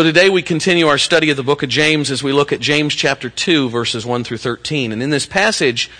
So 0.00 0.04
today 0.04 0.30
we 0.30 0.40
continue 0.40 0.86
our 0.86 0.96
study 0.96 1.28
of 1.28 1.36
the 1.36 1.42
book 1.42 1.62
of 1.62 1.68
James 1.68 2.10
as 2.10 2.22
we 2.22 2.32
look 2.32 2.54
at 2.54 2.60
James 2.60 2.94
chapter 2.94 3.28
2 3.28 3.68
verses 3.68 4.06
1 4.06 4.24
through 4.24 4.38
13. 4.38 4.92
And 4.92 5.02
in 5.02 5.10
this 5.10 5.26
passage, 5.26 5.90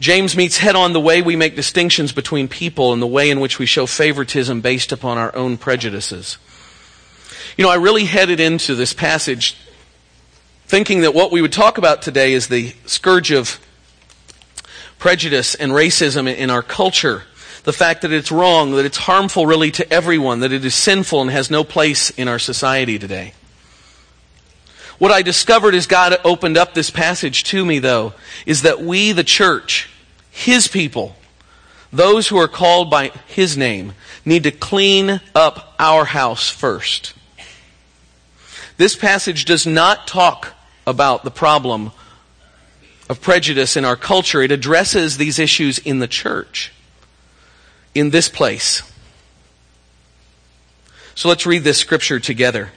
James 0.00 0.36
meets 0.36 0.58
head 0.58 0.74
on 0.74 0.92
the 0.92 0.98
way 0.98 1.22
we 1.22 1.36
make 1.36 1.54
distinctions 1.54 2.10
between 2.10 2.48
people 2.48 2.92
and 2.92 3.00
the 3.00 3.06
way 3.06 3.30
in 3.30 3.38
which 3.38 3.60
we 3.60 3.66
show 3.66 3.86
favoritism 3.86 4.62
based 4.62 4.90
upon 4.90 5.16
our 5.16 5.32
own 5.36 5.56
prejudices. 5.56 6.38
You 7.56 7.64
know, 7.64 7.70
I 7.70 7.76
really 7.76 8.06
headed 8.06 8.40
into 8.40 8.74
this 8.74 8.92
passage 8.92 9.56
thinking 10.66 11.02
that 11.02 11.14
what 11.14 11.30
we 11.30 11.40
would 11.40 11.52
talk 11.52 11.78
about 11.78 12.02
today 12.02 12.32
is 12.32 12.48
the 12.48 12.74
scourge 12.84 13.30
of 13.30 13.64
prejudice 14.98 15.54
and 15.54 15.70
racism 15.70 16.26
in 16.34 16.50
our 16.50 16.62
culture 16.64 17.22
the 17.64 17.72
fact 17.72 18.02
that 18.02 18.12
it's 18.12 18.30
wrong, 18.30 18.72
that 18.72 18.84
it's 18.84 18.98
harmful 18.98 19.46
really 19.46 19.70
to 19.72 19.92
everyone, 19.92 20.40
that 20.40 20.52
it 20.52 20.64
is 20.64 20.74
sinful 20.74 21.22
and 21.22 21.30
has 21.30 21.50
no 21.50 21.64
place 21.64 22.10
in 22.10 22.28
our 22.28 22.38
society 22.38 22.98
today. 22.98 23.32
What 24.98 25.10
I 25.10 25.22
discovered 25.22 25.74
as 25.74 25.86
God 25.86 26.16
opened 26.24 26.56
up 26.56 26.74
this 26.74 26.90
passage 26.90 27.42
to 27.44 27.64
me, 27.64 27.78
though, 27.78 28.12
is 28.46 28.62
that 28.62 28.80
we, 28.80 29.12
the 29.12 29.24
church, 29.24 29.90
His 30.30 30.68
people, 30.68 31.16
those 31.90 32.28
who 32.28 32.36
are 32.36 32.48
called 32.48 32.90
by 32.90 33.10
His 33.26 33.56
name, 33.56 33.94
need 34.24 34.44
to 34.44 34.50
clean 34.50 35.20
up 35.34 35.74
our 35.78 36.04
house 36.04 36.50
first. 36.50 37.14
This 38.76 38.94
passage 38.94 39.46
does 39.46 39.66
not 39.66 40.06
talk 40.06 40.52
about 40.86 41.24
the 41.24 41.30
problem 41.30 41.92
of 43.08 43.22
prejudice 43.22 43.76
in 43.76 43.84
our 43.84 43.96
culture. 43.96 44.42
It 44.42 44.52
addresses 44.52 45.16
these 45.16 45.38
issues 45.38 45.78
in 45.78 45.98
the 45.98 46.08
church 46.08 46.73
in 47.94 48.10
this 48.10 48.28
place. 48.28 48.82
So 51.14 51.28
let's 51.28 51.46
read 51.46 51.62
this 51.62 51.78
scripture 51.78 52.18
together. 52.18 52.70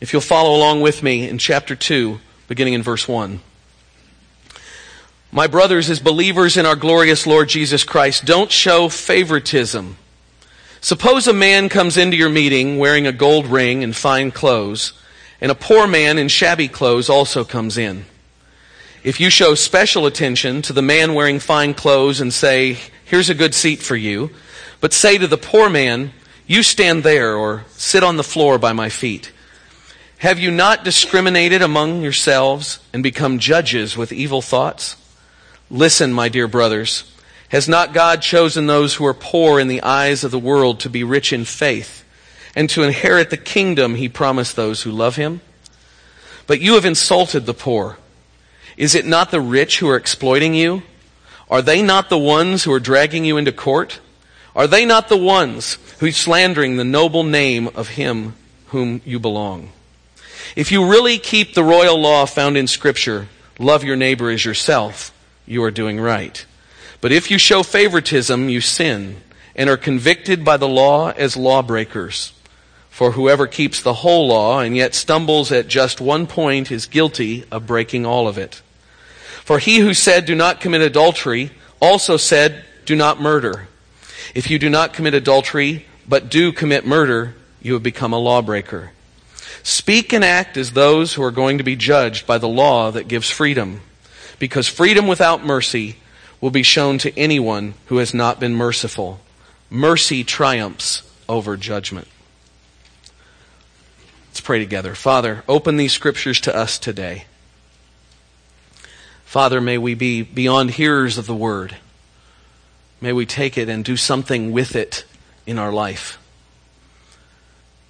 If 0.00 0.12
you'll 0.12 0.22
follow 0.22 0.54
along 0.54 0.82
with 0.82 1.02
me 1.02 1.28
in 1.28 1.38
chapter 1.38 1.74
2, 1.74 2.20
beginning 2.48 2.74
in 2.74 2.82
verse 2.82 3.08
1. 3.08 3.40
My 5.32 5.46
brothers, 5.46 5.90
as 5.90 5.98
believers 5.98 6.56
in 6.56 6.66
our 6.66 6.76
glorious 6.76 7.26
Lord 7.26 7.48
Jesus 7.48 7.82
Christ, 7.82 8.24
don't 8.24 8.52
show 8.52 8.88
favoritism. 8.88 9.96
Suppose 10.80 11.26
a 11.26 11.32
man 11.32 11.70
comes 11.70 11.96
into 11.96 12.16
your 12.16 12.28
meeting 12.28 12.78
wearing 12.78 13.06
a 13.06 13.12
gold 13.12 13.46
ring 13.46 13.82
and 13.82 13.96
fine 13.96 14.30
clothes, 14.30 14.92
and 15.40 15.50
a 15.50 15.56
poor 15.56 15.86
man 15.86 16.18
in 16.18 16.28
shabby 16.28 16.68
clothes 16.68 17.08
also 17.08 17.42
comes 17.42 17.78
in. 17.78 18.04
If 19.02 19.18
you 19.18 19.30
show 19.30 19.54
special 19.54 20.06
attention 20.06 20.62
to 20.62 20.72
the 20.72 20.82
man 20.82 21.14
wearing 21.14 21.38
fine 21.38 21.74
clothes 21.74 22.20
and 22.20 22.32
say, 22.32 22.78
Here's 23.14 23.30
a 23.30 23.34
good 23.34 23.54
seat 23.54 23.80
for 23.80 23.94
you. 23.94 24.30
But 24.80 24.92
say 24.92 25.18
to 25.18 25.28
the 25.28 25.38
poor 25.38 25.70
man, 25.70 26.12
You 26.48 26.64
stand 26.64 27.04
there 27.04 27.36
or 27.36 27.64
sit 27.70 28.02
on 28.02 28.16
the 28.16 28.24
floor 28.24 28.58
by 28.58 28.72
my 28.72 28.88
feet. 28.88 29.30
Have 30.18 30.40
you 30.40 30.50
not 30.50 30.82
discriminated 30.82 31.62
among 31.62 32.02
yourselves 32.02 32.80
and 32.92 33.04
become 33.04 33.38
judges 33.38 33.96
with 33.96 34.12
evil 34.12 34.42
thoughts? 34.42 34.96
Listen, 35.70 36.12
my 36.12 36.28
dear 36.28 36.48
brothers. 36.48 37.04
Has 37.50 37.68
not 37.68 37.94
God 37.94 38.20
chosen 38.20 38.66
those 38.66 38.96
who 38.96 39.06
are 39.06 39.14
poor 39.14 39.60
in 39.60 39.68
the 39.68 39.84
eyes 39.84 40.24
of 40.24 40.32
the 40.32 40.36
world 40.40 40.80
to 40.80 40.90
be 40.90 41.04
rich 41.04 41.32
in 41.32 41.44
faith 41.44 42.04
and 42.56 42.68
to 42.70 42.82
inherit 42.82 43.30
the 43.30 43.36
kingdom 43.36 43.94
he 43.94 44.08
promised 44.08 44.56
those 44.56 44.82
who 44.82 44.90
love 44.90 45.14
him? 45.14 45.40
But 46.48 46.60
you 46.60 46.74
have 46.74 46.84
insulted 46.84 47.46
the 47.46 47.54
poor. 47.54 47.96
Is 48.76 48.96
it 48.96 49.06
not 49.06 49.30
the 49.30 49.40
rich 49.40 49.78
who 49.78 49.88
are 49.88 49.96
exploiting 49.96 50.54
you? 50.54 50.82
Are 51.50 51.62
they 51.62 51.82
not 51.82 52.08
the 52.08 52.18
ones 52.18 52.64
who 52.64 52.72
are 52.72 52.80
dragging 52.80 53.24
you 53.24 53.36
into 53.36 53.52
court? 53.52 54.00
Are 54.56 54.66
they 54.66 54.84
not 54.84 55.08
the 55.08 55.16
ones 55.16 55.78
who 55.98 56.06
are 56.06 56.12
slandering 56.12 56.76
the 56.76 56.84
noble 56.84 57.24
name 57.24 57.68
of 57.74 57.88
him 57.88 58.34
whom 58.68 59.00
you 59.04 59.18
belong? 59.18 59.70
If 60.56 60.70
you 60.70 60.88
really 60.88 61.18
keep 61.18 61.54
the 61.54 61.64
royal 61.64 61.98
law 61.98 62.26
found 62.26 62.56
in 62.56 62.66
Scripture, 62.66 63.28
love 63.58 63.82
your 63.82 63.96
neighbor 63.96 64.30
as 64.30 64.44
yourself, 64.44 65.12
you 65.46 65.62
are 65.64 65.70
doing 65.70 65.98
right. 66.00 66.44
But 67.00 67.12
if 67.12 67.30
you 67.30 67.38
show 67.38 67.62
favoritism, 67.62 68.48
you 68.48 68.60
sin 68.60 69.20
and 69.54 69.68
are 69.68 69.76
convicted 69.76 70.44
by 70.44 70.56
the 70.56 70.68
law 70.68 71.10
as 71.10 71.36
lawbreakers. 71.36 72.32
For 72.90 73.12
whoever 73.12 73.46
keeps 73.46 73.82
the 73.82 73.94
whole 73.94 74.28
law 74.28 74.60
and 74.60 74.76
yet 74.76 74.94
stumbles 74.94 75.50
at 75.50 75.66
just 75.66 76.00
one 76.00 76.26
point 76.26 76.70
is 76.70 76.86
guilty 76.86 77.44
of 77.50 77.66
breaking 77.66 78.06
all 78.06 78.28
of 78.28 78.38
it. 78.38 78.62
For 79.44 79.58
he 79.58 79.78
who 79.78 79.92
said, 79.92 80.24
Do 80.24 80.34
not 80.34 80.60
commit 80.60 80.80
adultery, 80.80 81.50
also 81.80 82.16
said, 82.16 82.64
Do 82.86 82.96
not 82.96 83.20
murder. 83.20 83.68
If 84.34 84.50
you 84.50 84.58
do 84.58 84.70
not 84.70 84.94
commit 84.94 85.12
adultery, 85.12 85.84
but 86.08 86.30
do 86.30 86.50
commit 86.50 86.86
murder, 86.86 87.34
you 87.60 87.74
have 87.74 87.82
become 87.82 88.14
a 88.14 88.18
lawbreaker. 88.18 88.92
Speak 89.62 90.12
and 90.14 90.24
act 90.24 90.56
as 90.56 90.72
those 90.72 91.14
who 91.14 91.22
are 91.22 91.30
going 91.30 91.58
to 91.58 91.64
be 91.64 91.76
judged 91.76 92.26
by 92.26 92.38
the 92.38 92.48
law 92.48 92.90
that 92.90 93.06
gives 93.06 93.30
freedom, 93.30 93.82
because 94.38 94.66
freedom 94.66 95.06
without 95.06 95.44
mercy 95.44 95.96
will 96.40 96.50
be 96.50 96.62
shown 96.62 96.96
to 96.98 97.18
anyone 97.18 97.74
who 97.86 97.98
has 97.98 98.14
not 98.14 98.40
been 98.40 98.54
merciful. 98.54 99.20
Mercy 99.68 100.24
triumphs 100.24 101.02
over 101.28 101.56
judgment. 101.56 102.08
Let's 104.28 104.40
pray 104.40 104.58
together. 104.58 104.94
Father, 104.94 105.44
open 105.48 105.76
these 105.76 105.92
scriptures 105.92 106.40
to 106.42 106.54
us 106.54 106.78
today. 106.78 107.26
Father, 109.34 109.60
may 109.60 109.78
we 109.78 109.94
be 109.94 110.22
beyond 110.22 110.70
hearers 110.70 111.18
of 111.18 111.26
the 111.26 111.34
word. 111.34 111.76
May 113.00 113.12
we 113.12 113.26
take 113.26 113.58
it 113.58 113.68
and 113.68 113.84
do 113.84 113.96
something 113.96 114.52
with 114.52 114.76
it 114.76 115.04
in 115.44 115.58
our 115.58 115.72
life. 115.72 116.18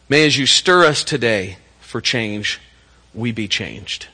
May 0.08 0.24
as 0.24 0.38
you 0.38 0.46
stir 0.46 0.86
us 0.86 1.04
today 1.04 1.58
for 1.82 2.00
change, 2.00 2.62
we 3.12 3.30
be 3.30 3.46
changed. 3.46 4.06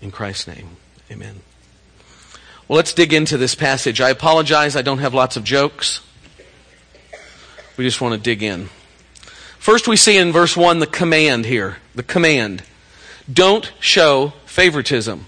In 0.00 0.10
Christ's 0.10 0.46
name, 0.46 0.78
amen. 1.10 1.40
Well, 2.66 2.76
let's 2.76 2.94
dig 2.94 3.12
into 3.12 3.36
this 3.36 3.54
passage. 3.54 4.00
I 4.00 4.08
apologize, 4.08 4.76
I 4.76 4.80
don't 4.80 5.00
have 5.00 5.12
lots 5.12 5.36
of 5.36 5.44
jokes. 5.44 6.00
We 7.76 7.84
just 7.84 8.00
want 8.00 8.14
to 8.14 8.18
dig 8.18 8.42
in. 8.42 8.70
First, 9.58 9.86
we 9.86 9.96
see 9.96 10.16
in 10.16 10.32
verse 10.32 10.56
1 10.56 10.78
the 10.78 10.86
command 10.86 11.44
here. 11.44 11.76
The 11.94 12.02
command. 12.02 12.62
Don't 13.30 13.70
show 13.78 14.32
favoritism. 14.46 15.26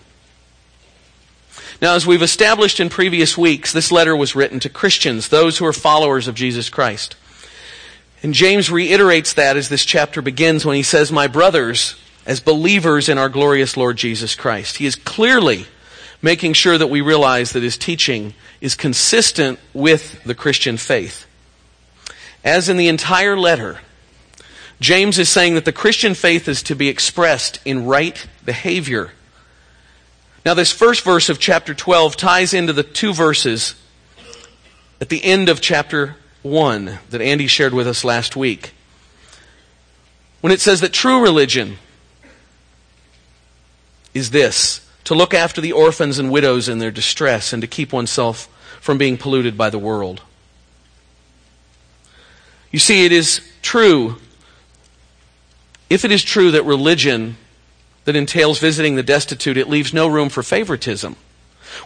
Now, 1.80 1.94
as 1.94 2.06
we've 2.06 2.20
established 2.20 2.78
in 2.78 2.90
previous 2.90 3.38
weeks, 3.38 3.72
this 3.72 3.90
letter 3.90 4.14
was 4.14 4.36
written 4.36 4.60
to 4.60 4.68
Christians, 4.68 5.28
those 5.28 5.56
who 5.56 5.64
are 5.64 5.72
followers 5.72 6.28
of 6.28 6.34
Jesus 6.34 6.68
Christ. 6.68 7.16
And 8.22 8.34
James 8.34 8.70
reiterates 8.70 9.32
that 9.34 9.56
as 9.56 9.70
this 9.70 9.86
chapter 9.86 10.20
begins 10.20 10.66
when 10.66 10.76
he 10.76 10.82
says, 10.82 11.10
My 11.10 11.26
brothers, 11.26 11.96
as 12.26 12.40
believers 12.40 13.08
in 13.08 13.16
our 13.16 13.30
glorious 13.30 13.78
Lord 13.78 13.96
Jesus 13.96 14.34
Christ. 14.34 14.76
He 14.76 14.84
is 14.84 14.94
clearly 14.94 15.64
making 16.20 16.52
sure 16.52 16.76
that 16.76 16.88
we 16.88 17.00
realize 17.00 17.52
that 17.52 17.62
his 17.62 17.78
teaching 17.78 18.34
is 18.60 18.74
consistent 18.74 19.58
with 19.72 20.22
the 20.24 20.34
Christian 20.34 20.76
faith. 20.76 21.26
As 22.44 22.68
in 22.68 22.76
the 22.76 22.88
entire 22.88 23.38
letter, 23.38 23.80
James 24.80 25.18
is 25.18 25.30
saying 25.30 25.54
that 25.54 25.64
the 25.64 25.72
Christian 25.72 26.12
faith 26.12 26.46
is 26.46 26.62
to 26.64 26.74
be 26.74 26.88
expressed 26.88 27.58
in 27.64 27.86
right 27.86 28.26
behavior 28.44 29.12
now, 30.44 30.54
this 30.54 30.72
first 30.72 31.04
verse 31.04 31.28
of 31.28 31.38
chapter 31.38 31.74
12 31.74 32.16
ties 32.16 32.54
into 32.54 32.72
the 32.72 32.82
two 32.82 33.12
verses 33.12 33.74
at 34.98 35.10
the 35.10 35.22
end 35.22 35.50
of 35.50 35.60
chapter 35.60 36.16
1 36.42 36.98
that 37.10 37.20
Andy 37.20 37.46
shared 37.46 37.74
with 37.74 37.86
us 37.86 38.04
last 38.04 38.36
week. 38.36 38.72
When 40.40 40.50
it 40.52 40.60
says 40.60 40.80
that 40.80 40.94
true 40.94 41.22
religion 41.22 41.76
is 44.14 44.30
this 44.30 44.88
to 45.04 45.14
look 45.14 45.34
after 45.34 45.60
the 45.60 45.72
orphans 45.72 46.18
and 46.18 46.30
widows 46.30 46.70
in 46.70 46.78
their 46.78 46.90
distress 46.90 47.52
and 47.52 47.60
to 47.60 47.68
keep 47.68 47.92
oneself 47.92 48.48
from 48.80 48.96
being 48.96 49.18
polluted 49.18 49.58
by 49.58 49.68
the 49.68 49.78
world. 49.78 50.22
You 52.70 52.78
see, 52.78 53.04
it 53.04 53.12
is 53.12 53.42
true, 53.60 54.16
if 55.90 56.06
it 56.06 56.12
is 56.12 56.22
true 56.22 56.52
that 56.52 56.64
religion 56.64 57.36
that 58.10 58.18
entails 58.18 58.58
visiting 58.58 58.96
the 58.96 59.04
destitute, 59.04 59.56
it 59.56 59.68
leaves 59.68 59.94
no 59.94 60.08
room 60.08 60.30
for 60.30 60.42
favoritism. 60.42 61.14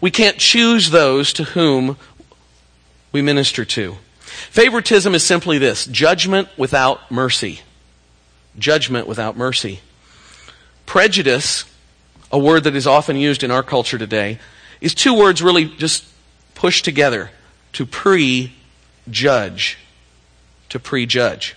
We 0.01 0.11
can't 0.11 0.39
choose 0.39 0.89
those 0.89 1.35
to 1.35 1.45
whom 1.45 1.99
we 3.13 3.21
minister 3.21 3.67
to. 3.67 3.99
Favoritism 4.23 5.15
is 5.15 5.23
simply 5.23 5.59
this 5.59 5.85
judgment 5.85 6.49
without 6.57 7.11
mercy. 7.11 7.61
Judgment 8.59 9.07
without 9.07 9.37
mercy. 9.37 9.81
Prejudice, 10.87 11.67
a 12.33 12.39
word 12.39 12.65
that 12.65 12.75
is 12.75 12.87
often 12.87 13.17
used 13.17 13.45
in 13.45 13.51
our 13.51 13.63
culture 13.63 13.99
today, 13.99 14.39
is 14.81 14.95
two 14.95 15.13
words 15.13 15.43
really 15.43 15.67
just 15.67 16.07
pushed 16.55 16.87
together 16.87 17.31
to 17.75 17.85
prejudge. 17.85 19.77
To 20.71 20.81
prejudge. 20.81 21.55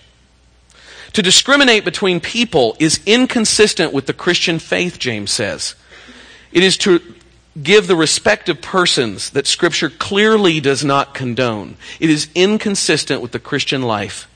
To 1.18 1.22
discriminate 1.22 1.84
between 1.84 2.20
people 2.20 2.76
is 2.78 3.00
inconsistent 3.04 3.92
with 3.92 4.06
the 4.06 4.12
Christian 4.12 4.60
faith, 4.60 5.00
James 5.00 5.32
says. 5.32 5.74
It 6.52 6.62
is 6.62 6.76
to 6.76 7.00
give 7.60 7.88
the 7.88 7.96
respect 7.96 8.48
of 8.48 8.62
persons 8.62 9.30
that 9.30 9.48
Scripture 9.48 9.90
clearly 9.90 10.60
does 10.60 10.84
not 10.84 11.14
condone. 11.14 11.76
It 11.98 12.08
is 12.08 12.28
inconsistent 12.36 13.20
with 13.20 13.32
the 13.32 13.40
Christian 13.40 13.82
life 13.82 14.30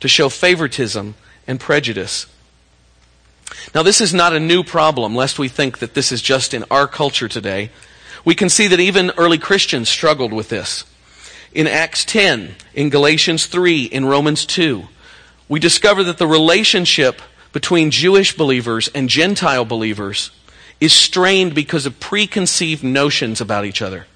to 0.00 0.08
show 0.08 0.30
favoritism 0.30 1.14
and 1.46 1.60
prejudice. 1.60 2.24
Now, 3.74 3.82
this 3.82 4.00
is 4.00 4.14
not 4.14 4.32
a 4.32 4.40
new 4.40 4.64
problem, 4.64 5.14
lest 5.14 5.38
we 5.38 5.48
think 5.48 5.80
that 5.80 5.92
this 5.92 6.10
is 6.10 6.22
just 6.22 6.54
in 6.54 6.64
our 6.70 6.88
culture 6.88 7.28
today. 7.28 7.70
We 8.24 8.34
can 8.34 8.48
see 8.48 8.66
that 8.68 8.80
even 8.80 9.10
early 9.18 9.36
Christians 9.36 9.90
struggled 9.90 10.32
with 10.32 10.48
this. 10.48 10.84
In 11.52 11.66
Acts 11.66 12.02
10, 12.06 12.54
in 12.72 12.88
Galatians 12.88 13.44
3, 13.44 13.84
in 13.84 14.06
Romans 14.06 14.46
2, 14.46 14.88
we 15.48 15.60
discover 15.60 16.04
that 16.04 16.18
the 16.18 16.26
relationship 16.26 17.20
between 17.52 17.90
Jewish 17.90 18.36
believers 18.36 18.88
and 18.88 19.08
Gentile 19.08 19.64
believers 19.64 20.30
is 20.80 20.92
strained 20.92 21.54
because 21.54 21.86
of 21.86 22.00
preconceived 22.00 22.82
notions 22.82 23.40
about 23.40 23.64
each 23.64 23.80
other. 23.80 24.06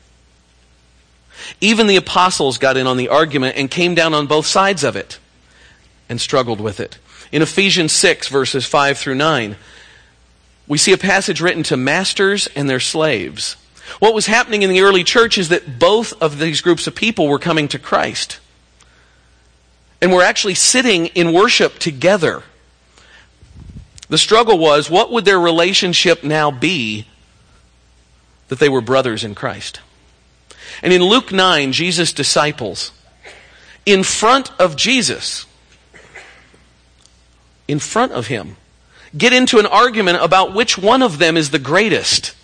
Even 1.60 1.86
the 1.86 1.96
apostles 1.96 2.58
got 2.58 2.76
in 2.76 2.86
on 2.86 2.96
the 2.96 3.08
argument 3.08 3.56
and 3.56 3.70
came 3.70 3.94
down 3.94 4.12
on 4.12 4.26
both 4.26 4.46
sides 4.46 4.84
of 4.84 4.96
it 4.96 5.19
and 6.08 6.20
struggled 6.20 6.60
with 6.60 6.80
it. 6.80 6.98
In 7.31 7.42
Ephesians 7.42 7.92
6, 7.92 8.28
verses 8.28 8.66
5 8.66 8.98
through 8.98 9.14
9, 9.14 9.56
we 10.66 10.78
see 10.78 10.92
a 10.92 10.98
passage 10.98 11.40
written 11.40 11.62
to 11.64 11.76
masters 11.76 12.48
and 12.54 12.69
their 12.69 12.81
slaves. 12.81 13.56
What 14.00 14.14
was 14.14 14.26
happening 14.26 14.62
in 14.62 14.70
the 14.70 14.81
early 14.81 15.04
church 15.04 15.38
is 15.38 15.48
that 15.48 15.78
both 15.78 16.20
of 16.22 16.38
these 16.38 16.60
groups 16.60 16.86
of 16.86 16.94
people 16.94 17.28
were 17.28 17.38
coming 17.38 17.69
to 17.69 17.78
Christ. 17.78 18.40
And 20.00 20.12
were 20.12 20.22
actually 20.22 20.54
sitting 20.54 21.06
in 21.06 21.32
worship 21.32 21.78
together. 21.78 22.44
The 24.08 24.18
struggle 24.18 24.58
was 24.58 24.88
what 24.88 25.10
would 25.10 25.24
their 25.24 25.40
relationship 25.40 26.22
now 26.22 26.50
be 26.50 27.06
that 28.48 28.58
they 28.58 28.68
were 28.68 28.80
brothers 28.80 29.24
in 29.24 29.34
Christ? 29.34 29.80
And 30.82 30.92
in 30.92 31.02
Luke 31.02 31.32
9, 31.32 31.72
Jesus' 31.72 32.12
disciples, 32.12 32.92
in 33.84 34.02
front 34.02 34.50
of 34.60 34.76
Jesus, 34.76 35.46
in 37.66 37.78
front 37.78 38.12
of 38.12 38.28
him, 38.28 38.56
get 39.16 39.32
into 39.32 39.58
an 39.58 39.66
argument 39.66 40.22
about 40.22 40.54
which 40.54 40.78
one 40.78 41.02
of 41.02 41.18
them 41.18 41.36
is 41.36 41.50
the 41.50 41.58
greatest. 41.58 42.34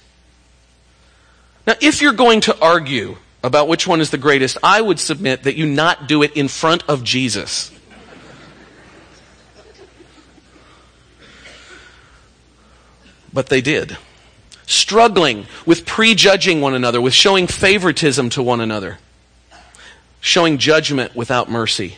Now, 1.67 1.75
if 1.81 2.03
you're 2.03 2.13
going 2.13 2.41
to 2.43 2.61
argue 2.61 3.17
about 3.45 3.69
which 3.69 3.87
one 3.87 4.01
is 4.01 4.11
the 4.11 4.19
greatest, 4.19 4.57
I 4.63 4.81
would 4.81 4.99
submit 4.99 5.45
that 5.45 5.55
you 5.55 5.67
not 5.67 6.09
do 6.09 6.23
it 6.23 6.37
in 6.37 6.49
front 6.49 6.83
of 6.89 7.05
Jesus. 7.05 7.71
But 13.33 13.49
they 13.49 13.61
did 13.61 13.97
struggling 14.67 15.47
with 15.67 15.85
prejudging 15.85 16.61
one 16.61 16.75
another, 16.75 17.01
with 17.01 17.15
showing 17.15 17.47
favoritism 17.47 18.31
to 18.31 18.43
one 18.43 18.61
another, 18.61 18.99
showing 20.21 20.59
judgment 20.59 21.15
without 21.15 21.51
mercy. 21.51 21.97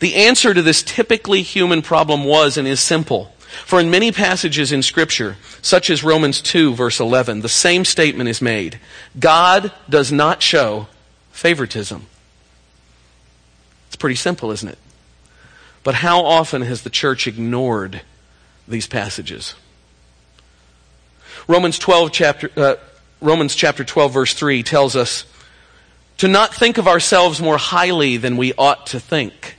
The 0.00 0.14
answer 0.14 0.54
to 0.54 0.62
this 0.62 0.82
typically 0.82 1.42
human 1.42 1.82
problem 1.82 2.24
was 2.24 2.56
and 2.56 2.66
is 2.66 2.80
simple. 2.80 3.33
For 3.64 3.80
in 3.80 3.90
many 3.90 4.12
passages 4.12 4.72
in 4.72 4.82
Scripture, 4.82 5.36
such 5.62 5.90
as 5.90 6.02
Romans 6.02 6.40
2, 6.40 6.74
verse 6.74 7.00
11, 7.00 7.40
the 7.40 7.48
same 7.48 7.84
statement 7.84 8.28
is 8.28 8.42
made 8.42 8.78
God 9.18 9.72
does 9.88 10.10
not 10.10 10.42
show 10.42 10.88
favoritism. 11.32 12.06
It's 13.86 13.96
pretty 13.96 14.16
simple, 14.16 14.50
isn't 14.50 14.68
it? 14.68 14.78
But 15.84 15.96
how 15.96 16.24
often 16.24 16.62
has 16.62 16.82
the 16.82 16.90
church 16.90 17.26
ignored 17.26 18.02
these 18.66 18.86
passages? 18.86 19.54
Romans 21.46 21.78
12 21.78 22.10
chapter, 22.12 22.50
uh, 22.56 22.74
Romans 23.20 23.54
chapter 23.54 23.84
12 23.84 24.12
verse 24.12 24.34
3 24.34 24.62
tells 24.62 24.96
us 24.96 25.26
to 26.18 26.28
not 26.28 26.54
think 26.54 26.78
of 26.78 26.88
ourselves 26.88 27.40
more 27.40 27.58
highly 27.58 28.16
than 28.16 28.36
we 28.36 28.52
ought 28.54 28.86
to 28.88 29.00
think. 29.00 29.56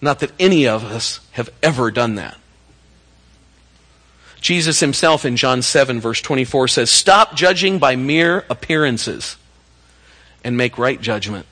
Not 0.00 0.20
that 0.20 0.32
any 0.38 0.66
of 0.66 0.84
us 0.84 1.20
have 1.32 1.50
ever 1.62 1.90
done 1.90 2.14
that. 2.16 2.36
Jesus 4.40 4.80
himself 4.80 5.24
in 5.24 5.36
John 5.36 5.62
7 5.62 6.00
verse 6.00 6.20
24 6.20 6.68
says, 6.68 6.90
Stop 6.90 7.34
judging 7.34 7.78
by 7.78 7.96
mere 7.96 8.44
appearances 8.48 9.36
and 10.44 10.56
make 10.56 10.78
right 10.78 11.00
judgment. 11.00 11.46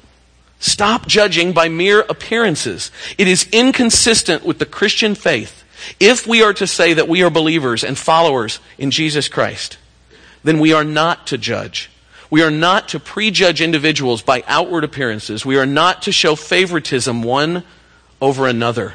Stop 0.61 1.07
judging 1.07 1.53
by 1.53 1.69
mere 1.69 2.01
appearances. 2.03 2.91
It 3.19 3.27
is 3.27 3.49
inconsistent 3.53 4.45
with 4.45 4.59
the 4.59 4.67
Christian 4.67 5.15
faith 5.15 5.65
if 6.01 6.27
we 6.27 6.43
are 6.43 6.55
to 6.55 6.67
say 6.67 6.95
that 6.95 7.09
we 7.09 7.23
are 7.23 7.31
believers 7.31 7.85
and 7.85 7.97
followers 7.97 8.61
in 8.79 8.91
Jesus 8.91 9.29
Christ, 9.29 9.79
then 10.43 10.59
we 10.59 10.73
are 10.73 10.85
not 10.85 11.27
to 11.29 11.39
judge. 11.39 11.91
We 12.31 12.43
are 12.43 12.51
not 12.51 12.89
to 12.89 13.01
prejudge 13.01 13.61
individuals 13.61 14.23
by 14.23 14.43
outward 14.47 14.85
appearances. 14.85 15.47
We 15.47 15.59
are 15.59 15.67
not 15.67 16.03
to 16.03 16.13
show 16.13 16.35
favoritism 16.35 17.23
one 17.23 17.63
over 18.21 18.47
another. 18.47 18.95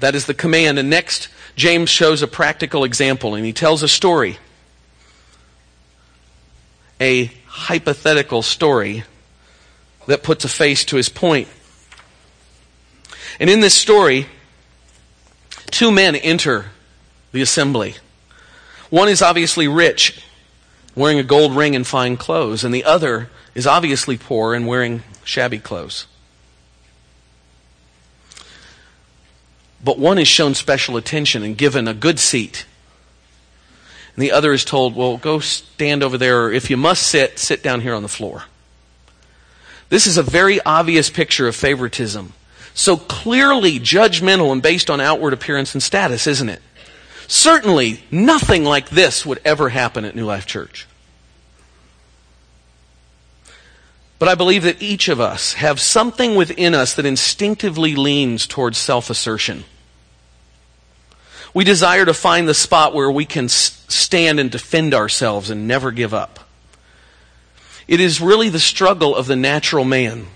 That 0.00 0.14
is 0.14 0.26
the 0.26 0.34
command. 0.34 0.78
And 0.78 0.90
next, 0.90 1.28
James 1.56 1.88
shows 1.88 2.22
a 2.22 2.26
practical 2.26 2.84
example, 2.84 3.34
and 3.34 3.44
he 3.44 3.52
tells 3.52 3.82
a 3.82 3.88
story. 3.88 4.38
A 7.00 7.30
hypothetical 7.46 8.42
story 8.42 9.04
that 10.06 10.22
puts 10.22 10.44
a 10.44 10.48
face 10.48 10.84
to 10.86 10.96
his 10.96 11.08
point. 11.08 11.48
And 13.38 13.48
in 13.48 13.60
this 13.60 13.74
story, 13.74 14.26
two 15.70 15.90
men 15.90 16.16
enter 16.16 16.66
the 17.32 17.42
assembly. 17.42 17.96
One 18.90 19.08
is 19.08 19.22
obviously 19.22 19.68
rich, 19.68 20.20
wearing 20.94 21.18
a 21.18 21.22
gold 21.22 21.56
ring 21.56 21.74
and 21.74 21.86
fine 21.86 22.16
clothes, 22.16 22.64
and 22.64 22.74
the 22.74 22.84
other 22.84 23.30
is 23.54 23.66
obviously 23.66 24.18
poor 24.18 24.54
and 24.54 24.66
wearing 24.66 25.02
shabby 25.24 25.58
clothes. 25.58 26.06
But 29.84 29.98
one 29.98 30.18
is 30.18 30.28
shown 30.28 30.54
special 30.54 30.96
attention 30.96 31.42
and 31.42 31.56
given 31.56 31.88
a 31.88 31.94
good 31.94 32.18
seat. 32.18 32.66
And 34.14 34.22
the 34.22 34.32
other 34.32 34.52
is 34.52 34.64
told, 34.64 34.94
well, 34.94 35.16
go 35.16 35.40
stand 35.40 36.02
over 36.02 36.18
there, 36.18 36.44
or 36.44 36.52
if 36.52 36.70
you 36.70 36.76
must 36.76 37.04
sit, 37.04 37.38
sit 37.38 37.62
down 37.62 37.80
here 37.80 37.94
on 37.94 38.02
the 38.02 38.08
floor. 38.08 38.44
This 39.88 40.06
is 40.06 40.16
a 40.16 40.22
very 40.22 40.60
obvious 40.62 41.10
picture 41.10 41.48
of 41.48 41.56
favoritism 41.56 42.32
so 42.74 42.96
clearly 42.96 43.78
judgmental 43.78 44.52
and 44.52 44.62
based 44.62 44.90
on 44.90 45.00
outward 45.00 45.32
appearance 45.32 45.74
and 45.74 45.82
status, 45.82 46.26
isn't 46.26 46.48
it? 46.48 46.62
Certainly, 47.28 48.02
nothing 48.10 48.64
like 48.64 48.90
this 48.90 49.24
would 49.24 49.40
ever 49.44 49.68
happen 49.68 50.04
at 50.04 50.16
New 50.16 50.24
Life 50.24 50.46
Church. 50.46 50.86
But 54.18 54.28
I 54.28 54.34
believe 54.34 54.62
that 54.62 54.80
each 54.80 55.08
of 55.08 55.20
us 55.20 55.54
have 55.54 55.80
something 55.80 56.34
within 56.34 56.74
us 56.74 56.94
that 56.94 57.06
instinctively 57.06 57.96
leans 57.96 58.46
towards 58.46 58.78
self 58.78 59.10
assertion. 59.10 59.64
We 61.54 61.64
desire 61.64 62.04
to 62.04 62.14
find 62.14 62.48
the 62.48 62.54
spot 62.54 62.94
where 62.94 63.10
we 63.10 63.24
can 63.24 63.48
stand 63.48 64.40
and 64.40 64.50
defend 64.50 64.94
ourselves 64.94 65.50
and 65.50 65.68
never 65.68 65.90
give 65.90 66.14
up. 66.14 66.40
It 67.86 68.00
is 68.00 68.20
really 68.20 68.48
the 68.48 68.60
struggle 68.60 69.14
of 69.14 69.26
the 69.26 69.36
natural 69.36 69.84
man 69.84 70.26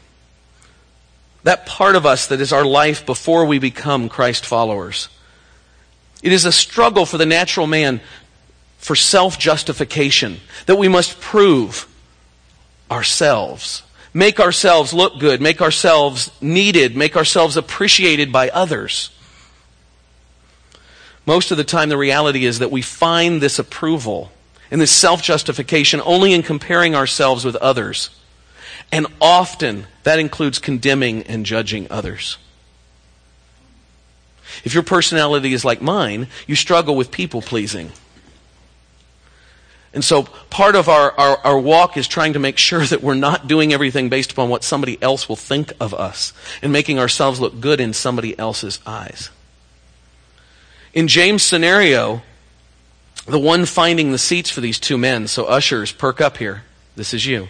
that 1.47 1.65
part 1.65 1.95
of 1.95 2.05
us 2.05 2.27
that 2.27 2.41
is 2.41 2.53
our 2.53 2.65
life 2.65 3.07
before 3.07 3.45
we 3.45 3.61
become 3.61 4.09
Christ 4.09 4.45
followers. 4.45 5.09
It 6.21 6.33
is 6.33 6.45
a 6.45 6.51
struggle 6.51 7.07
for 7.07 7.19
the 7.19 7.27
natural 7.27 7.69
man 7.69 8.01
for 8.79 8.97
self 8.97 9.39
justification, 9.39 10.41
that 10.67 10.75
we 10.75 10.89
must 10.89 11.21
prove 11.21 11.87
ourselves, 12.91 13.85
make 14.13 14.41
ourselves 14.41 14.93
look 14.93 15.21
good, 15.21 15.41
make 15.41 15.63
ourselves 15.63 16.33
needed, 16.41 16.97
make 16.97 17.17
ourselves 17.17 17.57
appreciated 17.57 18.33
by 18.33 18.49
others. 18.49 19.11
Most 21.27 21.51
of 21.51 21.57
the 21.57 21.65
time, 21.65 21.89
the 21.89 21.97
reality 21.97 22.45
is 22.45 22.61
that 22.61 22.71
we 22.71 22.83
find 22.83 23.43
this 23.43 23.59
approval 23.59 24.31
and 24.71 24.81
this 24.81 24.93
self 24.93 25.23
justification 25.23 26.01
only 26.05 26.33
in 26.33 26.43
comparing 26.43 26.95
ourselves 26.95 27.45
with 27.45 27.57
others. 27.57 28.11
And 28.93 29.09
often 29.21 29.87
that 30.05 30.21
includes 30.21 30.61
condemning 30.61 31.25
and 31.25 31.45
judging 31.45 31.89
others. 31.91 32.39
If 34.65 34.75
your 34.75 34.85
personality 34.85 35.53
is 35.53 35.65
like 35.65 35.83
mine, 35.83 36.29
you 36.47 36.55
struggle 36.55 36.97
with 36.97 37.11
people 37.11 37.43
pleasing. 37.43 37.91
And 39.93 40.05
so 40.05 40.25
part 40.51 40.77
of 40.77 40.89
our, 40.89 41.11
our, 41.13 41.39
our, 41.39 41.59
walk 41.59 41.97
is 41.97 42.07
trying 42.07 42.35
to 42.35 42.39
make 42.39 42.59
sure 42.59 42.81
that 42.87 43.03
we're 43.03 43.15
not 43.15 43.49
doing 43.49 43.73
everything 43.73 44.09
based 44.09 44.33
upon 44.33 44.49
what 44.49 44.63
somebody 44.63 45.03
else 45.03 45.29
will 45.29 45.37
think 45.37 45.73
of 45.81 45.93
us 45.95 46.33
and 46.63 46.73
making 46.73 46.99
ourselves 46.99 47.41
look 47.41 47.61
good 47.61 47.81
in 47.81 47.93
somebody 47.93 48.39
else's 48.39 48.79
eyes. 48.87 49.31
In 50.97 51.09
James' 51.09 51.43
scenario, 51.43 52.23
the 53.27 53.39
one 53.39 53.67
finding 53.67 54.13
the 54.13 54.19
seats 54.19 54.49
for 54.49 54.63
these 54.63 54.81
two 54.81 54.97
men, 54.97 55.29
so 55.29 55.45
ushers, 55.45 55.93
perk 55.93 56.23
up 56.23 56.39
here. 56.39 56.63
This 56.97 57.13
is 57.13 57.27
you. 57.27 57.49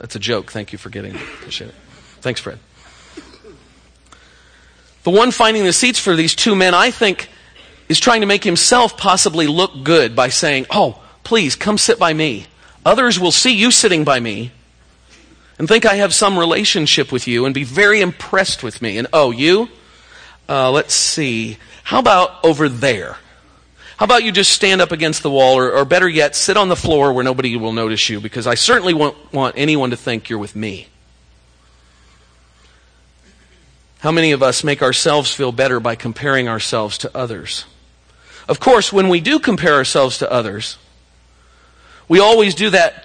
That's 0.00 0.16
a 0.16 0.18
joke. 0.18 0.50
Thank 0.50 0.72
you 0.72 0.78
for 0.78 0.88
getting 0.88 1.14
it. 1.14 1.20
Appreciate 1.20 1.68
it. 1.68 1.74
Thanks, 2.22 2.40
Fred. 2.40 2.58
The 5.04 5.10
one 5.10 5.30
finding 5.30 5.64
the 5.64 5.72
seats 5.74 6.00
for 6.00 6.16
these 6.16 6.34
two 6.34 6.56
men, 6.56 6.72
I 6.72 6.90
think, 6.90 7.28
is 7.90 8.00
trying 8.00 8.22
to 8.22 8.26
make 8.26 8.42
himself 8.42 8.96
possibly 8.96 9.46
look 9.46 9.84
good 9.84 10.16
by 10.16 10.30
saying, 10.30 10.64
Oh, 10.70 11.02
please 11.24 11.56
come 11.56 11.76
sit 11.76 11.98
by 11.98 12.14
me. 12.14 12.46
Others 12.86 13.20
will 13.20 13.30
see 13.30 13.54
you 13.54 13.70
sitting 13.70 14.02
by 14.02 14.18
me, 14.18 14.50
and 15.58 15.68
think 15.68 15.84
I 15.84 15.96
have 15.96 16.14
some 16.14 16.38
relationship 16.38 17.12
with 17.12 17.28
you 17.28 17.44
and 17.44 17.54
be 17.54 17.64
very 17.64 18.00
impressed 18.00 18.62
with 18.62 18.80
me. 18.80 18.96
And 18.96 19.08
oh, 19.12 19.30
you? 19.30 19.68
Uh, 20.48 20.70
let's 20.70 20.94
see. 20.94 21.58
How 21.82 21.98
about 21.98 22.44
over 22.44 22.68
there? 22.68 23.16
How 23.96 24.04
about 24.04 24.24
you 24.24 24.32
just 24.32 24.52
stand 24.52 24.80
up 24.80 24.92
against 24.92 25.22
the 25.22 25.30
wall, 25.30 25.56
or, 25.56 25.72
or 25.72 25.84
better 25.84 26.08
yet, 26.08 26.36
sit 26.36 26.56
on 26.56 26.68
the 26.68 26.76
floor 26.76 27.12
where 27.12 27.24
nobody 27.24 27.56
will 27.56 27.72
notice 27.72 28.10
you, 28.10 28.20
because 28.20 28.46
I 28.46 28.54
certainly 28.54 28.92
won't 28.92 29.16
want 29.32 29.54
anyone 29.56 29.90
to 29.90 29.96
think 29.96 30.28
you're 30.28 30.38
with 30.38 30.54
me. 30.54 30.88
How 34.00 34.12
many 34.12 34.32
of 34.32 34.42
us 34.42 34.62
make 34.62 34.82
ourselves 34.82 35.32
feel 35.32 35.50
better 35.50 35.80
by 35.80 35.94
comparing 35.94 36.46
ourselves 36.46 36.98
to 36.98 37.16
others? 37.16 37.64
Of 38.48 38.60
course, 38.60 38.92
when 38.92 39.08
we 39.08 39.20
do 39.20 39.38
compare 39.38 39.74
ourselves 39.74 40.18
to 40.18 40.30
others, 40.30 40.76
we 42.06 42.20
always 42.20 42.54
do 42.54 42.70
that 42.70 43.04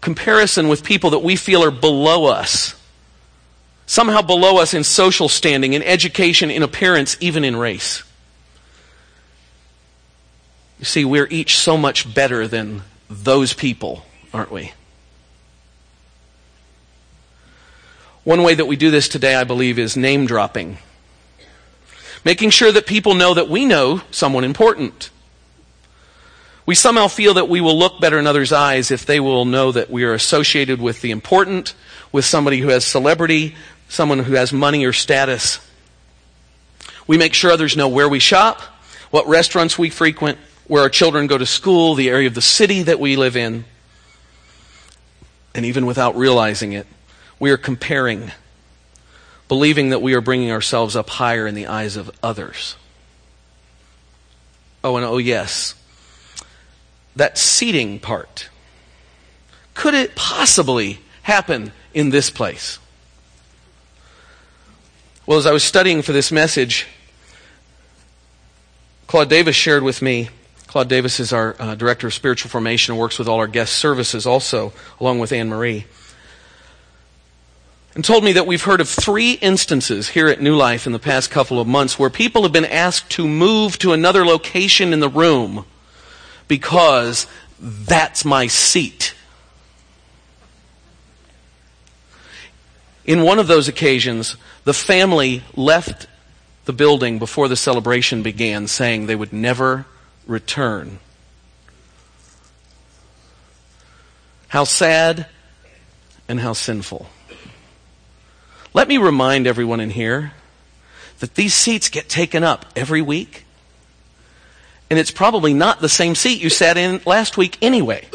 comparison 0.00 0.68
with 0.68 0.84
people 0.84 1.10
that 1.10 1.20
we 1.20 1.36
feel 1.36 1.62
are 1.64 1.70
below 1.70 2.26
us. 2.26 2.74
Somehow 3.92 4.22
below 4.22 4.56
us 4.56 4.72
in 4.72 4.84
social 4.84 5.28
standing, 5.28 5.74
in 5.74 5.82
education, 5.82 6.50
in 6.50 6.62
appearance, 6.62 7.14
even 7.20 7.44
in 7.44 7.54
race. 7.54 8.02
You 10.78 10.86
see, 10.86 11.04
we're 11.04 11.28
each 11.28 11.58
so 11.58 11.76
much 11.76 12.14
better 12.14 12.48
than 12.48 12.84
those 13.10 13.52
people, 13.52 14.06
aren't 14.32 14.50
we? 14.50 14.72
One 18.24 18.42
way 18.42 18.54
that 18.54 18.64
we 18.64 18.76
do 18.76 18.90
this 18.90 19.10
today, 19.10 19.34
I 19.34 19.44
believe, 19.44 19.78
is 19.78 19.94
name 19.94 20.24
dropping. 20.24 20.78
Making 22.24 22.48
sure 22.48 22.72
that 22.72 22.86
people 22.86 23.12
know 23.12 23.34
that 23.34 23.50
we 23.50 23.66
know 23.66 24.00
someone 24.10 24.44
important. 24.44 25.10
We 26.64 26.76
somehow 26.76 27.08
feel 27.08 27.34
that 27.34 27.48
we 27.48 27.60
will 27.60 27.78
look 27.78 28.00
better 28.00 28.18
in 28.18 28.26
others' 28.26 28.52
eyes 28.52 28.90
if 28.90 29.04
they 29.04 29.20
will 29.20 29.44
know 29.44 29.72
that 29.72 29.90
we 29.90 30.04
are 30.04 30.14
associated 30.14 30.80
with 30.80 31.02
the 31.02 31.10
important, 31.10 31.74
with 32.12 32.24
somebody 32.24 32.58
who 32.58 32.68
has 32.68 32.84
celebrity, 32.84 33.56
someone 33.92 34.20
who 34.20 34.32
has 34.32 34.54
money 34.54 34.86
or 34.86 34.92
status. 34.92 35.58
We 37.06 37.18
make 37.18 37.34
sure 37.34 37.50
others 37.50 37.76
know 37.76 37.88
where 37.88 38.08
we 38.08 38.20
shop, 38.20 38.62
what 39.10 39.28
restaurants 39.28 39.78
we 39.78 39.90
frequent, 39.90 40.38
where 40.66 40.82
our 40.82 40.88
children 40.88 41.26
go 41.26 41.36
to 41.36 41.44
school, 41.44 41.94
the 41.94 42.08
area 42.08 42.26
of 42.26 42.34
the 42.34 42.40
city 42.40 42.84
that 42.84 42.98
we 42.98 43.16
live 43.16 43.36
in. 43.36 43.66
And 45.54 45.66
even 45.66 45.84
without 45.84 46.16
realizing 46.16 46.72
it, 46.72 46.86
we 47.38 47.50
are 47.50 47.58
comparing, 47.58 48.32
believing 49.46 49.90
that 49.90 50.00
we 50.00 50.14
are 50.14 50.22
bringing 50.22 50.50
ourselves 50.50 50.96
up 50.96 51.10
higher 51.10 51.46
in 51.46 51.54
the 51.54 51.66
eyes 51.66 51.98
of 51.98 52.10
others. 52.22 52.76
Oh, 54.82 54.96
and 54.96 55.04
oh, 55.04 55.18
yes, 55.18 55.74
that 57.14 57.36
seating 57.36 58.00
part. 58.00 58.48
Could 59.74 59.92
it 59.92 60.14
possibly 60.14 61.00
happen 61.24 61.72
in 61.92 62.08
this 62.08 62.30
place? 62.30 62.78
Well, 65.24 65.38
as 65.38 65.46
I 65.46 65.52
was 65.52 65.62
studying 65.62 66.02
for 66.02 66.12
this 66.12 66.32
message, 66.32 66.86
Claude 69.06 69.30
Davis 69.30 69.54
shared 69.54 69.82
with 69.82 70.02
me 70.02 70.30
Claude 70.72 70.88
Davis 70.88 71.20
is 71.20 71.34
our 71.34 71.54
uh, 71.58 71.74
director 71.74 72.06
of 72.06 72.14
spiritual 72.14 72.48
formation 72.48 72.92
and 72.92 72.98
works 72.98 73.18
with 73.18 73.28
all 73.28 73.38
our 73.38 73.46
guest 73.46 73.74
services 73.74 74.26
also, 74.26 74.72
along 74.98 75.18
with 75.18 75.30
Anne 75.30 75.50
Marie. 75.50 75.84
And 77.94 78.02
told 78.02 78.24
me 78.24 78.32
that 78.32 78.46
we've 78.46 78.62
heard 78.62 78.80
of 78.80 78.88
three 78.88 79.32
instances 79.32 80.08
here 80.08 80.28
at 80.28 80.40
New 80.40 80.56
Life 80.56 80.86
in 80.86 80.92
the 80.92 80.98
past 80.98 81.30
couple 81.30 81.60
of 81.60 81.68
months 81.68 81.98
where 81.98 82.08
people 82.08 82.42
have 82.44 82.52
been 82.52 82.64
asked 82.64 83.10
to 83.10 83.28
move 83.28 83.78
to 83.80 83.92
another 83.92 84.24
location 84.24 84.94
in 84.94 85.00
the 85.00 85.10
room 85.10 85.66
because 86.48 87.26
that's 87.60 88.24
my 88.24 88.46
seat. 88.46 89.14
In 93.04 93.22
one 93.22 93.38
of 93.38 93.48
those 93.48 93.68
occasions, 93.68 94.36
the 94.64 94.74
family 94.74 95.42
left 95.56 96.06
the 96.64 96.72
building 96.72 97.18
before 97.18 97.48
the 97.48 97.56
celebration 97.56 98.22
began 98.22 98.68
saying 98.68 99.06
they 99.06 99.16
would 99.16 99.32
never 99.32 99.86
return. 100.26 101.00
How 104.48 104.64
sad 104.64 105.26
and 106.28 106.38
how 106.38 106.52
sinful. 106.52 107.08
Let 108.74 108.86
me 108.86 108.98
remind 108.98 109.46
everyone 109.46 109.80
in 109.80 109.90
here 109.90 110.32
that 111.18 111.34
these 111.34 111.54
seats 111.54 111.88
get 111.88 112.08
taken 112.08 112.44
up 112.44 112.66
every 112.76 113.02
week. 113.02 113.44
And 114.88 114.98
it's 114.98 115.10
probably 115.10 115.54
not 115.54 115.80
the 115.80 115.88
same 115.88 116.14
seat 116.14 116.40
you 116.40 116.50
sat 116.50 116.76
in 116.76 117.00
last 117.06 117.36
week 117.36 117.58
anyway. 117.62 118.06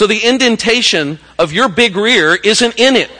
So 0.00 0.06
the 0.06 0.24
indentation 0.24 1.18
of 1.38 1.52
your 1.52 1.68
big 1.68 1.94
rear 1.94 2.34
isn't 2.34 2.80
in 2.80 2.96
it. 2.96 3.10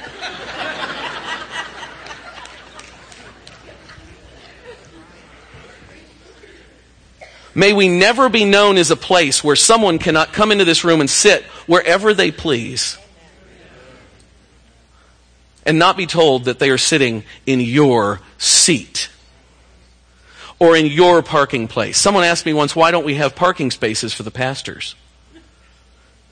May 7.55 7.75
we 7.75 7.89
never 7.89 8.31
be 8.31 8.47
known 8.47 8.79
as 8.79 8.91
a 8.91 8.97
place 8.97 9.45
where 9.45 9.57
someone 9.57 9.99
cannot 9.99 10.33
come 10.33 10.51
into 10.51 10.65
this 10.65 10.83
room 10.83 11.03
and 11.03 11.11
sit 11.11 11.43
wherever 11.67 12.15
they 12.15 12.31
please 12.31 12.97
and 15.67 15.79
not 15.79 15.99
be 15.99 16.07
told 16.07 16.47
that 16.47 16.59
they 16.59 16.71
are 16.71 16.79
sitting 16.79 17.25
in 17.45 17.61
your 17.61 18.23
seat 18.39 19.11
or 20.59 20.79
in 20.79 20.87
your 20.87 21.23
parking 21.23 21.69
place. 21.69 21.99
Someone 21.99 22.25
asked 22.25 22.47
me 22.47 22.55
once, 22.55 22.75
why 22.75 22.91
don't 22.91 23.05
we 23.05 23.17
have 23.17 23.37
parking 23.37 23.71
spaces 23.71 24.15
for 24.15 24.23
the 24.23 24.31
pastors? 24.31 24.95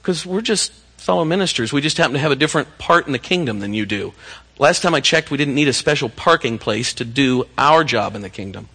Because 0.01 0.25
we're 0.25 0.41
just 0.41 0.71
fellow 0.97 1.25
ministers. 1.25 1.73
We 1.73 1.81
just 1.81 1.97
happen 1.97 2.13
to 2.13 2.19
have 2.19 2.31
a 2.31 2.35
different 2.35 2.77
part 2.77 3.07
in 3.07 3.13
the 3.13 3.19
kingdom 3.19 3.59
than 3.59 3.73
you 3.73 3.85
do. 3.85 4.13
Last 4.57 4.81
time 4.81 4.93
I 4.93 4.99
checked, 4.99 5.31
we 5.31 5.37
didn't 5.37 5.55
need 5.55 5.69
a 5.69 5.73
special 5.73 6.09
parking 6.09 6.57
place 6.57 6.93
to 6.95 7.05
do 7.05 7.45
our 7.57 7.83
job 7.83 8.15
in 8.15 8.21
the 8.21 8.29
kingdom. 8.29 8.67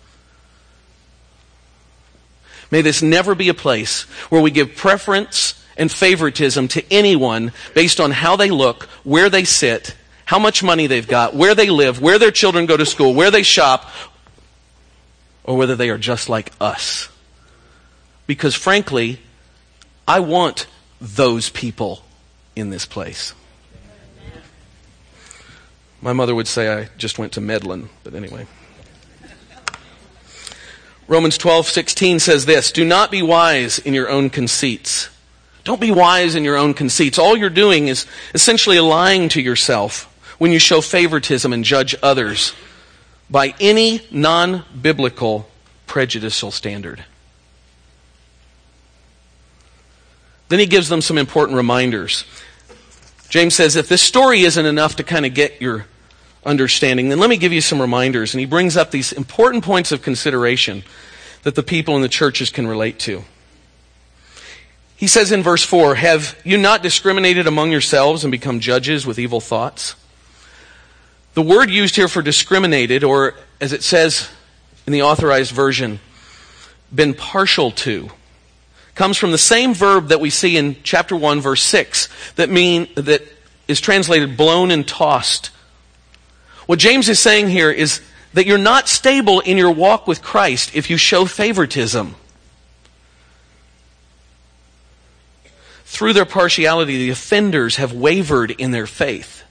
May 2.71 2.81
this 2.81 3.03
never 3.03 3.35
be 3.35 3.51
a 3.51 3.55
place 3.55 4.03
where 4.31 4.41
we 4.41 4.51
give 4.51 4.75
preference 4.75 5.63
and 5.77 5.93
favoritism 5.93 6.69
to 6.69 6.93
anyone 6.93 7.53
based 7.75 8.01
on 8.01 8.11
how 8.11 8.37
they 8.37 8.51
look, 8.51 8.85
where 9.05 9.29
they 9.29 9.45
sit, 9.45 9.95
how 10.25 10.39
much 10.39 10.63
money 10.63 10.87
they've 10.87 11.07
got, 11.07 11.35
where 11.35 11.55
they 11.55 11.69
live, 11.69 12.01
where 12.01 12.19
their 12.19 12.31
children 12.31 12.67
go 12.67 12.77
to 12.77 12.87
school, 12.87 13.15
where 13.15 13.31
they 13.31 13.43
shop, 13.43 13.91
or 15.45 15.57
whether 15.57 15.77
they 15.77 15.91
are 15.91 15.99
just 15.99 16.29
like 16.29 16.53
us. 16.61 17.09
Because 18.27 18.55
frankly, 18.55 19.21
I 20.09 20.21
want 20.21 20.67
those 21.05 21.51
people 21.51 22.03
in 22.57 22.71
this 22.71 22.87
place. 22.87 23.35
My 26.01 26.13
mother 26.13 26.35
would 26.35 26.49
say 26.49 26.73
I 26.73 26.89
just 26.97 27.19
went 27.19 27.33
to 27.33 27.41
Medlin, 27.41 27.89
but 28.03 28.15
anyway. 28.15 28.47
Romans 31.07 31.37
12, 31.37 31.67
16 31.67 32.19
says 32.21 32.47
this 32.47 32.73
Do 32.73 32.85
not 32.85 33.11
be 33.11 33.23
wise 33.23 33.79
in 33.79 33.93
your 33.93 34.09
own 34.09 34.31
conceits. 34.31 35.11
Don't 35.65 35.81
be 35.81 35.91
wise 35.91 36.35
in 36.35 36.45
your 36.45 36.57
own 36.57 36.75
conceits. 36.75 37.19
All 37.19 37.37
you're 37.37 37.51
doing 37.51 37.89
is 37.89 38.07
essentially 38.35 38.81
lying 38.81 39.29
to 39.31 39.41
yourself 39.41 40.05
when 40.39 40.53
you 40.53 40.59
show 40.59 40.81
favoritism 40.81 41.53
and 41.53 41.65
judge 41.65 41.95
others 42.03 42.55
by 43.31 43.55
any 43.61 44.01
non 44.11 44.65
biblical 44.81 45.49
prejudicial 45.87 46.51
standard. 46.51 47.05
Then 50.49 50.59
he 50.59 50.67
gives 50.67 50.89
them 50.89 51.01
some 51.01 51.19
important 51.19 51.57
reminders. 51.57 52.25
James 53.29 53.55
says 53.55 53.77
if 53.77 53.89
this 53.89 54.03
story 54.03 54.43
isn't 54.43 54.67
enough 54.67 54.97
to 54.97 55.03
kind 55.03 55.27
of 55.27 55.35
get 55.35 55.61
your 55.61 55.87
understanding, 56.45 57.09
then 57.09 57.19
let 57.19 57.31
me 57.31 57.37
give 57.37 57.53
you 57.53 57.61
some 57.61 57.81
reminders. 57.81 58.35
And 58.35 58.41
he 58.41 58.47
brings 58.47 58.77
up 58.77 58.91
these 58.91 59.13
important 59.13 59.65
points 59.65 59.93
of 59.93 60.03
consideration 60.03 60.85
that 61.43 61.55
the 61.55 61.63
people 61.63 61.97
in 61.97 62.03
the 62.03 62.09
churches 62.09 62.51
can 62.51 62.67
relate 62.67 62.99
to. 63.01 63.25
He 64.97 65.07
says 65.07 65.33
in 65.33 65.43
verse 65.43 65.65
4 65.65 65.97
Have 65.97 66.37
you 66.45 66.57
not 66.57 66.83
discriminated 66.83 67.47
among 67.47 67.71
yourselves 67.71 68.25
and 68.25 68.31
become 68.31 68.61
judges 68.61 69.07
with 69.07 69.19
evil 69.19 69.41
thoughts? 69.41 69.97
The 71.35 71.43
word 71.43 71.69
used 71.69 71.97
here 71.97 72.09
for 72.09 72.23
discriminated, 72.23 73.03
or 73.03 73.35
as 73.61 73.73
it 73.73 73.83
says 73.83 74.29
in 74.87 74.93
the 74.93 75.03
authorized 75.03 75.53
version, 75.53 75.99
been 76.95 77.13
partial 77.13 77.73
to, 77.73 78.11
comes 78.95 79.17
from 79.17 79.33
the 79.33 79.39
same 79.39 79.75
verb 79.75 80.09
that 80.09 80.21
we 80.21 80.31
see 80.31 80.57
in 80.57 80.77
chapter 80.83 81.17
1, 81.17 81.41
verse 81.41 81.63
6, 81.63 82.09
that 82.37 82.49
mean 82.49 82.89
that 82.95 83.23
is 83.67 83.81
translated 83.81 84.37
blown 84.37 84.71
and 84.71 84.87
tossed 84.87 85.51
what 86.67 86.79
James 86.79 87.09
is 87.09 87.21
saying 87.21 87.49
here 87.49 87.71
is 87.71 88.01
that 88.33 88.47
you're 88.47 88.59
not 88.59 88.89
stable 88.89 89.41
in 89.41 89.59
your 89.59 89.71
walk 89.71 90.07
with 90.07 90.23
Christ 90.23 90.75
if 90.75 90.89
you 90.89 90.97
show 90.97 91.27
favoritism. 91.27 92.15
Through 95.85 96.15
their 96.15 96.25
partiality, 96.25 96.99
the 96.99 97.11
offenders 97.11 97.77
have 97.77 97.93
wavered 97.93 98.51
in 98.51 98.73
their 98.73 98.87
faith. 98.87 99.43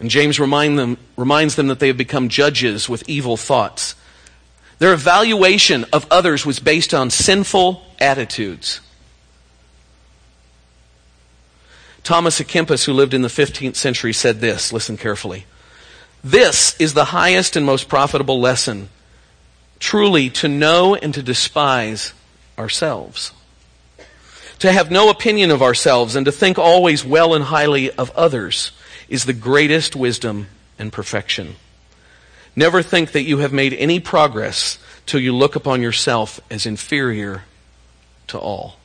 And 0.00 0.08
James 0.08 0.38
remind 0.38 0.78
them, 0.78 0.96
reminds 1.16 1.56
them 1.56 1.66
that 1.66 1.80
they 1.80 1.88
have 1.88 1.96
become 1.96 2.28
judges 2.28 2.88
with 2.88 3.06
evil 3.08 3.36
thoughts. 3.36 3.96
Their 4.78 4.92
evaluation 4.92 5.84
of 5.92 6.06
others 6.10 6.46
was 6.46 6.60
based 6.60 6.94
on 6.94 7.10
sinful 7.10 7.82
attitudes. 7.98 8.80
Thomas 12.04 12.40
à 12.40 12.46
Kempis, 12.46 12.84
who 12.84 12.92
lived 12.92 13.12
in 13.12 13.22
the 13.22 13.28
15th 13.28 13.76
century, 13.76 14.12
said 14.12 14.40
this 14.40 14.72
listen 14.72 14.96
carefully. 14.96 15.46
This 16.22 16.74
is 16.80 16.94
the 16.94 17.06
highest 17.06 17.56
and 17.56 17.66
most 17.66 17.88
profitable 17.88 18.40
lesson 18.40 18.88
truly 19.78 20.28
to 20.28 20.48
know 20.48 20.94
and 20.94 21.14
to 21.14 21.22
despise 21.22 22.12
ourselves. 22.58 23.32
To 24.60 24.72
have 24.72 24.90
no 24.90 25.08
opinion 25.08 25.50
of 25.50 25.62
ourselves 25.62 26.16
and 26.16 26.26
to 26.26 26.32
think 26.32 26.58
always 26.58 27.04
well 27.04 27.34
and 27.34 27.44
highly 27.44 27.90
of 27.92 28.10
others 28.16 28.72
is 29.08 29.24
the 29.24 29.32
greatest 29.32 29.94
wisdom 29.94 30.48
and 30.78 30.92
perfection. 30.92 31.56
Never 32.58 32.82
think 32.82 33.12
that 33.12 33.22
you 33.22 33.38
have 33.38 33.52
made 33.52 33.72
any 33.74 34.00
progress 34.00 34.80
till 35.06 35.20
you 35.20 35.32
look 35.32 35.54
upon 35.54 35.80
yourself 35.80 36.40
as 36.50 36.66
inferior 36.66 37.44
to 38.26 38.36
all. 38.36 38.78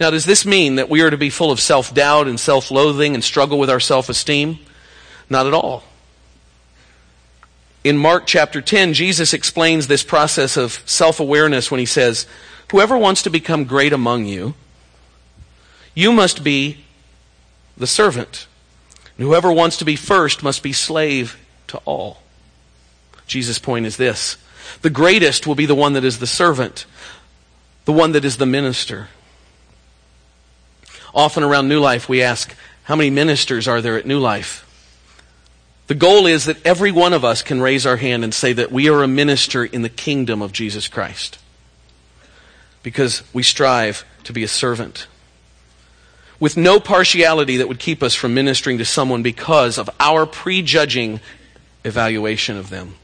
Now, 0.00 0.08
does 0.08 0.24
this 0.24 0.46
mean 0.46 0.76
that 0.76 0.88
we 0.88 1.02
are 1.02 1.10
to 1.10 1.18
be 1.18 1.28
full 1.28 1.50
of 1.50 1.60
self 1.60 1.92
doubt 1.92 2.26
and 2.26 2.40
self 2.40 2.70
loathing 2.70 3.12
and 3.12 3.22
struggle 3.22 3.58
with 3.58 3.68
our 3.68 3.78
self 3.78 4.08
esteem? 4.08 4.58
Not 5.28 5.46
at 5.46 5.52
all. 5.52 5.84
In 7.84 7.98
Mark 7.98 8.26
chapter 8.26 8.62
10, 8.62 8.94
Jesus 8.94 9.34
explains 9.34 9.86
this 9.86 10.02
process 10.02 10.56
of 10.56 10.82
self 10.86 11.20
awareness 11.20 11.70
when 11.70 11.78
he 11.78 11.84
says, 11.84 12.26
Whoever 12.70 12.96
wants 12.96 13.20
to 13.24 13.30
become 13.30 13.64
great 13.64 13.92
among 13.92 14.24
you, 14.24 14.54
you 15.94 16.12
must 16.12 16.42
be 16.42 16.86
the 17.76 17.86
servant. 17.86 18.46
And 19.18 19.26
whoever 19.26 19.52
wants 19.52 19.76
to 19.76 19.84
be 19.84 19.94
first 19.94 20.42
must 20.42 20.62
be 20.62 20.72
slave 20.72 21.36
to 21.68 21.78
all. 21.78 22.22
Jesus' 23.26 23.58
point 23.58 23.86
is 23.86 23.96
this 23.96 24.36
the 24.82 24.90
greatest 24.90 25.46
will 25.46 25.54
be 25.54 25.66
the 25.66 25.74
one 25.74 25.94
that 25.94 26.04
is 26.04 26.18
the 26.18 26.26
servant, 26.26 26.86
the 27.84 27.92
one 27.92 28.12
that 28.12 28.24
is 28.24 28.36
the 28.36 28.46
minister. 28.46 29.08
Often 31.14 31.42
around 31.42 31.68
New 31.68 31.80
Life, 31.80 32.08
we 32.08 32.22
ask, 32.22 32.54
How 32.84 32.96
many 32.96 33.10
ministers 33.10 33.66
are 33.66 33.80
there 33.80 33.96
at 33.96 34.06
New 34.06 34.18
Life? 34.18 34.64
The 35.86 35.94
goal 35.94 36.26
is 36.26 36.44
that 36.44 36.64
every 36.66 36.92
one 36.92 37.14
of 37.14 37.24
us 37.24 37.42
can 37.42 37.62
raise 37.62 37.86
our 37.86 37.96
hand 37.96 38.22
and 38.22 38.34
say 38.34 38.52
that 38.52 38.70
we 38.70 38.90
are 38.90 39.02
a 39.02 39.08
minister 39.08 39.64
in 39.64 39.80
the 39.80 39.88
kingdom 39.88 40.42
of 40.42 40.52
Jesus 40.52 40.86
Christ. 40.86 41.38
Because 42.82 43.22
we 43.32 43.42
strive 43.42 44.04
to 44.24 44.32
be 44.34 44.42
a 44.42 44.48
servant. 44.48 45.06
With 46.38 46.58
no 46.58 46.78
partiality 46.78 47.56
that 47.56 47.68
would 47.68 47.78
keep 47.78 48.02
us 48.02 48.14
from 48.14 48.34
ministering 48.34 48.78
to 48.78 48.84
someone 48.84 49.22
because 49.22 49.78
of 49.78 49.88
our 49.98 50.26
prejudging 50.26 51.20
evaluation 51.84 52.56
of 52.56 52.70
them. 52.70 52.94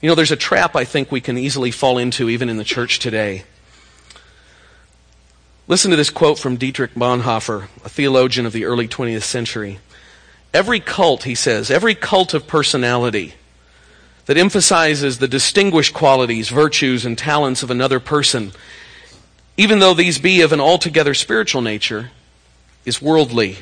You 0.00 0.08
know, 0.08 0.14
there's 0.14 0.32
a 0.32 0.36
trap 0.36 0.76
I 0.76 0.84
think 0.84 1.12
we 1.12 1.20
can 1.20 1.36
easily 1.36 1.70
fall 1.70 1.98
into 1.98 2.30
even 2.30 2.48
in 2.48 2.56
the 2.56 2.64
church 2.64 2.98
today. 2.98 3.44
Listen 5.68 5.90
to 5.90 5.96
this 5.96 6.10
quote 6.10 6.38
from 6.38 6.56
Dietrich 6.56 6.94
Bonhoeffer, 6.94 7.68
a 7.84 7.88
theologian 7.88 8.46
of 8.46 8.52
the 8.52 8.64
early 8.64 8.88
20th 8.88 9.22
century. 9.22 9.78
Every 10.52 10.80
cult, 10.80 11.24
he 11.24 11.34
says, 11.34 11.70
every 11.70 11.94
cult 11.94 12.34
of 12.34 12.46
personality 12.46 13.34
that 14.26 14.36
emphasizes 14.36 15.18
the 15.18 15.28
distinguished 15.28 15.94
qualities, 15.94 16.48
virtues, 16.48 17.04
and 17.04 17.16
talents 17.16 17.62
of 17.62 17.70
another 17.70 18.00
person, 18.00 18.52
even 19.56 19.78
though 19.78 19.94
these 19.94 20.18
be 20.18 20.40
of 20.40 20.52
an 20.52 20.60
altogether 20.60 21.14
spiritual 21.14 21.60
nature, 21.60 22.10
is 22.84 23.02
worldly 23.02 23.58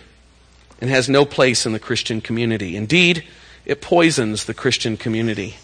and 0.80 0.90
has 0.90 1.08
no 1.08 1.25
place 1.25 1.66
in 1.66 1.73
the 1.73 1.78
Christian 1.78 2.20
community. 2.20 2.76
Indeed, 2.76 3.25
it 3.64 3.80
poisons 3.80 4.44
the 4.44 4.54
Christian 4.54 4.97
community. 4.97 5.56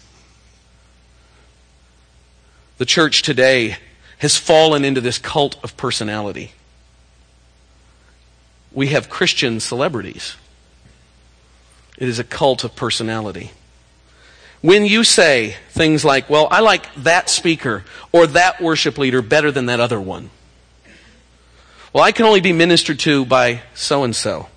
The 2.77 2.85
church 2.85 3.21
today 3.21 3.77
has 4.19 4.37
fallen 4.37 4.83
into 4.83 5.01
this 5.01 5.17
cult 5.17 5.57
of 5.63 5.77
personality. 5.77 6.51
We 8.71 8.87
have 8.87 9.09
Christian 9.09 9.59
celebrities. 9.59 10.35
It 11.97 12.09
is 12.09 12.19
a 12.19 12.23
cult 12.23 12.63
of 12.65 12.75
personality. 12.75 13.51
When 14.61 14.85
you 14.85 15.03
say 15.03 15.55
things 15.69 16.03
like, 16.03 16.29
well, 16.29 16.47
I 16.51 16.59
like 16.59 16.93
that 16.95 17.29
speaker 17.29 17.85
or 18.11 18.27
that 18.27 18.61
worship 18.61 18.97
leader 18.97 19.21
better 19.21 19.51
than 19.51 19.67
that 19.67 19.79
other 19.79 20.01
one. 20.01 20.29
Well, 21.93 22.03
I 22.03 22.11
can 22.11 22.25
only 22.25 22.41
be 22.41 22.51
ministered 22.51 22.99
to 23.01 23.25
by 23.25 23.61
so 23.73 24.03
and 24.03 24.13
so. 24.15 24.47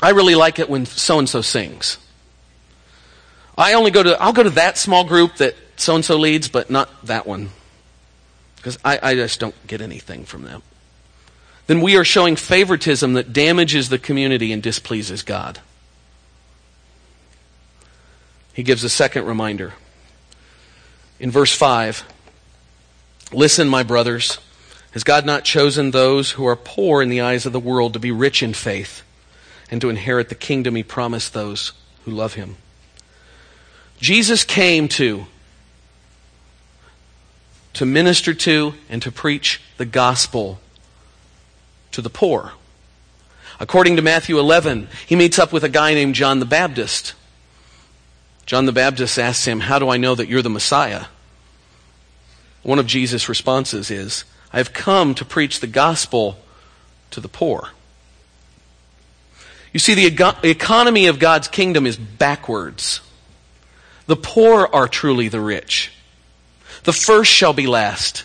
I 0.00 0.10
really 0.10 0.34
like 0.34 0.58
it 0.58 0.68
when 0.68 0.86
so 0.86 1.18
and 1.18 1.28
so 1.28 1.40
sings. 1.40 1.98
I 3.56 3.72
only 3.72 3.90
go 3.90 4.02
to, 4.02 4.20
I'll 4.20 4.32
go 4.32 4.42
to 4.42 4.50
that 4.50 4.76
small 4.76 5.04
group 5.04 5.36
that 5.36 5.56
so 5.76 5.94
and 5.94 6.04
so 6.04 6.16
leads, 6.16 6.48
but 6.48 6.70
not 6.70 6.90
that 7.06 7.26
one. 7.26 7.50
Because 8.56 8.78
I, 8.84 8.98
I 9.02 9.14
just 9.14 9.40
don't 9.40 9.54
get 9.66 9.80
anything 9.80 10.24
from 10.24 10.42
them 10.42 10.62
then 11.66 11.80
we 11.80 11.96
are 11.96 12.04
showing 12.04 12.36
favoritism 12.36 13.14
that 13.14 13.32
damages 13.32 13.88
the 13.88 13.98
community 13.98 14.52
and 14.52 14.62
displeases 14.62 15.22
God. 15.22 15.60
He 18.52 18.62
gives 18.62 18.84
a 18.84 18.88
second 18.88 19.26
reminder. 19.26 19.74
In 21.18 21.30
verse 21.30 21.54
5, 21.54 22.04
listen, 23.32 23.68
my 23.68 23.82
brothers, 23.82 24.38
has 24.92 25.04
God 25.04 25.26
not 25.26 25.44
chosen 25.44 25.90
those 25.90 26.32
who 26.32 26.46
are 26.46 26.56
poor 26.56 27.02
in 27.02 27.08
the 27.08 27.20
eyes 27.20 27.46
of 27.46 27.52
the 27.52 27.60
world 27.60 27.92
to 27.94 27.98
be 27.98 28.12
rich 28.12 28.42
in 28.42 28.54
faith 28.54 29.02
and 29.70 29.80
to 29.80 29.90
inherit 29.90 30.28
the 30.28 30.34
kingdom 30.34 30.74
he 30.74 30.82
promised 30.82 31.32
those 31.34 31.72
who 32.04 32.10
love 32.10 32.34
him? 32.34 32.56
Jesus 33.98 34.44
came 34.44 34.88
to 34.88 35.26
to 37.72 37.84
minister 37.84 38.32
to 38.32 38.72
and 38.88 39.02
to 39.02 39.12
preach 39.12 39.60
the 39.76 39.84
gospel 39.84 40.58
to 41.92 42.00
the 42.00 42.08
poor. 42.08 42.52
According 43.60 43.96
to 43.96 44.02
Matthew 44.02 44.38
11, 44.38 44.88
he 45.06 45.14
meets 45.14 45.38
up 45.38 45.52
with 45.52 45.62
a 45.62 45.68
guy 45.68 45.92
named 45.92 46.14
John 46.14 46.40
the 46.40 46.46
Baptist. 46.46 47.12
John 48.46 48.64
the 48.64 48.72
Baptist 48.72 49.18
asks 49.18 49.44
him, 49.44 49.60
How 49.60 49.78
do 49.78 49.90
I 49.90 49.98
know 49.98 50.14
that 50.14 50.28
you're 50.28 50.40
the 50.40 50.48
Messiah? 50.48 51.06
One 52.62 52.78
of 52.78 52.86
Jesus' 52.86 53.28
responses 53.28 53.90
is, 53.90 54.24
I 54.52 54.58
have 54.58 54.72
come 54.72 55.14
to 55.14 55.24
preach 55.24 55.60
the 55.60 55.66
gospel 55.66 56.38
to 57.10 57.20
the 57.20 57.28
poor. 57.28 57.70
You 59.76 59.80
see, 59.80 59.92
the 59.92 60.38
economy 60.42 61.08
of 61.08 61.18
God's 61.18 61.48
kingdom 61.48 61.86
is 61.86 61.98
backwards. 61.98 63.02
The 64.06 64.16
poor 64.16 64.66
are 64.72 64.88
truly 64.88 65.28
the 65.28 65.42
rich. 65.42 65.92
The 66.84 66.94
first 66.94 67.30
shall 67.30 67.52
be 67.52 67.66
last. 67.66 68.24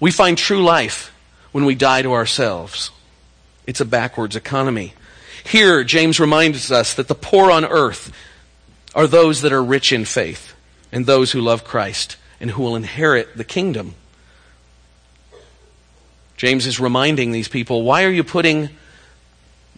We 0.00 0.10
find 0.10 0.38
true 0.38 0.64
life 0.64 1.12
when 1.52 1.66
we 1.66 1.74
die 1.74 2.00
to 2.00 2.14
ourselves. 2.14 2.90
It's 3.66 3.82
a 3.82 3.84
backwards 3.84 4.36
economy. 4.36 4.94
Here, 5.44 5.84
James 5.84 6.18
reminds 6.18 6.72
us 6.72 6.94
that 6.94 7.08
the 7.08 7.14
poor 7.14 7.50
on 7.50 7.66
earth 7.66 8.10
are 8.94 9.06
those 9.06 9.42
that 9.42 9.52
are 9.52 9.62
rich 9.62 9.92
in 9.92 10.06
faith 10.06 10.54
and 10.90 11.04
those 11.04 11.32
who 11.32 11.42
love 11.42 11.62
Christ 11.62 12.16
and 12.40 12.52
who 12.52 12.62
will 12.62 12.74
inherit 12.74 13.36
the 13.36 13.44
kingdom. 13.44 13.94
James 16.38 16.66
is 16.66 16.80
reminding 16.80 17.32
these 17.32 17.48
people 17.48 17.82
why 17.82 18.04
are 18.04 18.10
you 18.10 18.24
putting 18.24 18.70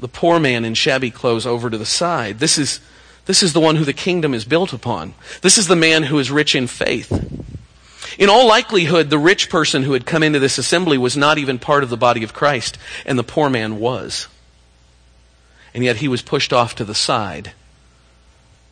the 0.01 0.09
poor 0.09 0.39
man 0.39 0.65
in 0.65 0.75
shabby 0.75 1.11
clothes 1.11 1.47
over 1.47 1.71
to 1.71 1.79
the 1.79 1.87
side? 1.87 2.39
This 2.39 2.59
is, 2.59 2.81
this 3.27 3.43
is 3.43 3.53
the 3.53 3.61
one 3.61 3.77
who 3.77 3.85
the 3.85 3.93
kingdom 3.93 4.35
is 4.35 4.45
built 4.45 4.73
upon. 4.73 5.15
This 5.43 5.59
is 5.59 5.67
the 5.67 5.77
man 5.77 6.05
who 6.05 6.19
is 6.19 6.31
rich 6.31 6.55
in 6.55 6.67
faith. 6.67 7.13
In 8.19 8.29
all 8.29 8.49
likelihood, 8.49 9.11
the 9.11 9.19
rich 9.19 9.49
person 9.49 9.83
who 9.83 9.93
had 9.93 10.07
come 10.07 10.23
into 10.23 10.39
this 10.41 10.59
assembly 10.59 10.99
was 10.99 11.17
not 11.17 11.39
even 11.39 11.59
part 11.59 11.85
of 11.85 11.91
the 11.91 11.97
body 11.97 12.25
of 12.25 12.35
Christ, 12.35 12.79
and 13.07 13.19
the 13.19 13.25
poor 13.25 13.49
man 13.49 13.79
was. 13.79 14.29
And 15.75 15.85
yet 15.85 15.97
he 15.97 16.09
was 16.09 16.23
pushed 16.23 16.53
off 16.53 16.75
to 16.77 16.85
the 16.85 16.95
side. 16.95 17.53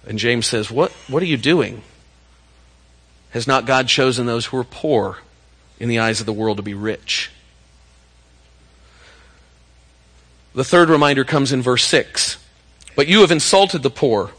And 0.07 0.19
James 0.19 0.47
says, 0.47 0.71
What, 0.71 0.91
what 1.09 1.23
are 1.23 1.27
you 1.27 1.37
doing? 1.37 1.83
Has 3.31 3.47
not 3.47 3.67
God 3.67 3.89
chosen 3.89 4.27
those 4.27 4.47
who 4.47 4.57
are 4.57 4.65
poor 4.65 5.19
in 5.79 5.89
the 5.89 5.99
eyes 5.99 6.21
of 6.21 6.27
the 6.27 6.33
world 6.33 6.57
to 6.57 6.63
be 6.63 6.75
rich? 6.75 7.31
The 10.57 10.65
third 10.65 10.89
reminder 10.89 11.23
comes 11.23 11.53
in 11.53 11.61
verse 11.61 11.85
6. 11.85 12.39
But 12.97 13.09
you 13.09 13.21
have 13.21 13.31
insulted 13.31 13.83
the 13.83 13.91
poor. 13.91 14.31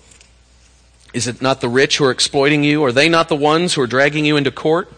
Is 1.13 1.27
it 1.27 1.43
not 1.43 1.62
the 1.62 1.69
rich 1.69 1.97
who 1.97 2.06
are 2.06 2.12
exploiting 2.12 2.63
you? 2.63 2.84
Are 2.84 2.91
they 2.91 3.08
not 3.08 3.30
the 3.30 3.36
ones 3.36 3.75
who 3.75 3.82
are 3.82 3.88
dragging 3.88 4.25
you 4.25 4.36
into 4.36 4.49
court? 4.49 4.91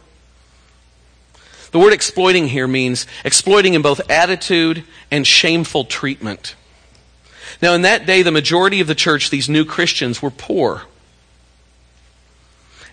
The 1.72 1.80
word 1.80 1.92
exploiting 1.92 2.48
here 2.48 2.70
means 2.70 3.06
exploiting 3.26 3.74
in 3.74 3.82
both 3.82 4.10
attitude 4.10 4.86
and 5.12 5.28
shameful 5.28 5.84
treatment. 5.84 6.56
Now, 7.62 7.74
in 7.74 7.82
that 7.82 8.06
day, 8.06 8.22
the 8.22 8.32
majority 8.32 8.80
of 8.80 8.88
the 8.88 8.96
church, 8.96 9.30
these 9.30 9.50
new 9.50 9.66
Christians, 9.66 10.22
were 10.22 10.32
poor. 10.32 10.84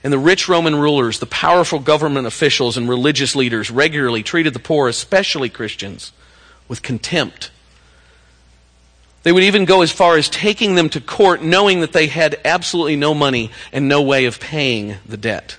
And 0.02 0.12
the 0.12 0.18
rich 0.18 0.48
Roman 0.48 0.74
rulers, 0.74 1.20
the 1.20 1.26
powerful 1.26 1.78
government 1.78 2.26
officials, 2.26 2.76
and 2.76 2.88
religious 2.88 3.36
leaders 3.36 3.70
regularly 3.70 4.24
treated 4.24 4.52
the 4.52 4.58
poor, 4.58 4.88
especially 4.88 5.48
Christians, 5.48 6.10
with 6.66 6.82
contempt. 6.82 7.52
They 9.26 9.32
would 9.32 9.42
even 9.42 9.64
go 9.64 9.82
as 9.82 9.90
far 9.90 10.16
as 10.16 10.28
taking 10.28 10.76
them 10.76 10.88
to 10.90 11.00
court 11.00 11.42
knowing 11.42 11.80
that 11.80 11.92
they 11.92 12.06
had 12.06 12.40
absolutely 12.44 12.94
no 12.94 13.12
money 13.12 13.50
and 13.72 13.88
no 13.88 14.00
way 14.00 14.26
of 14.26 14.38
paying 14.38 14.98
the 15.04 15.16
debt. 15.16 15.58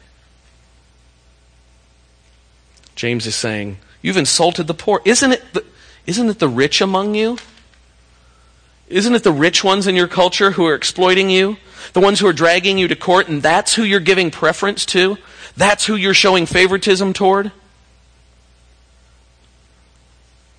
James 2.95 3.27
is 3.27 3.35
saying, 3.35 3.79
You've 4.01 4.15
insulted 4.15 4.67
the 4.67 4.73
poor. 4.73 5.01
Isn't 5.03 5.33
it 5.33 5.43
the, 5.51 5.65
isn't 6.05 6.29
it 6.29 6.39
the 6.39 6.47
rich 6.47 6.79
among 6.79 7.15
you? 7.15 7.39
Isn't 8.87 9.13
it 9.13 9.25
the 9.25 9.33
rich 9.33 9.65
ones 9.65 9.85
in 9.85 9.97
your 9.97 10.07
culture 10.07 10.51
who 10.51 10.65
are 10.65 10.73
exploiting 10.73 11.29
you? 11.29 11.57
The 11.91 11.99
ones 11.99 12.21
who 12.21 12.27
are 12.27 12.31
dragging 12.31 12.77
you 12.77 12.87
to 12.87 12.95
court, 12.95 13.27
and 13.27 13.41
that's 13.41 13.75
who 13.75 13.83
you're 13.83 13.99
giving 13.99 14.31
preference 14.31 14.85
to? 14.85 15.17
That's 15.57 15.85
who 15.85 15.97
you're 15.97 16.13
showing 16.13 16.45
favoritism 16.45 17.11
toward? 17.11 17.51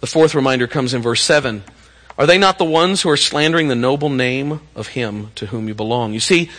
The 0.00 0.06
fourth 0.06 0.34
reminder 0.34 0.66
comes 0.66 0.92
in 0.92 1.00
verse 1.00 1.22
7. 1.22 1.64
Are 2.18 2.26
they 2.26 2.36
not 2.36 2.58
the 2.58 2.64
ones 2.64 3.00
who 3.00 3.10
are 3.10 3.16
slandering 3.16 3.68
the 3.68 3.76
noble 3.76 4.10
name 4.10 4.60
of 4.74 4.88
him 4.88 5.30
to 5.36 5.46
whom 5.46 5.68
you 5.68 5.74
belong? 5.74 6.12
You 6.12 6.20
see, 6.20 6.50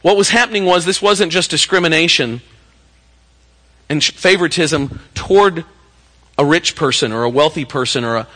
what 0.00 0.16
was 0.16 0.30
happening 0.30 0.64
was 0.64 0.86
this 0.86 1.02
wasn't 1.02 1.30
just 1.30 1.50
discrimination 1.50 2.40
and 3.90 4.02
favoritism 4.02 5.00
toward 5.14 5.66
a 6.38 6.44
rich 6.44 6.74
person 6.76 7.12
or 7.12 7.24
a 7.24 7.30
wealthy 7.30 7.66
person 7.66 8.04
or 8.04 8.16
a, 8.16 8.28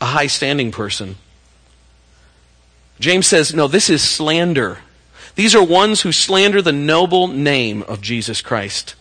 a 0.00 0.06
high 0.06 0.28
standing 0.28 0.70
person. 0.70 1.16
James 3.00 3.26
says, 3.26 3.52
no, 3.52 3.66
this 3.66 3.90
is 3.90 4.00
slander. 4.00 4.78
These 5.34 5.56
are 5.56 5.64
ones 5.64 6.02
who 6.02 6.12
slander 6.12 6.62
the 6.62 6.72
noble 6.72 7.26
name 7.26 7.82
of 7.82 8.00
Jesus 8.00 8.40
Christ. 8.40 8.94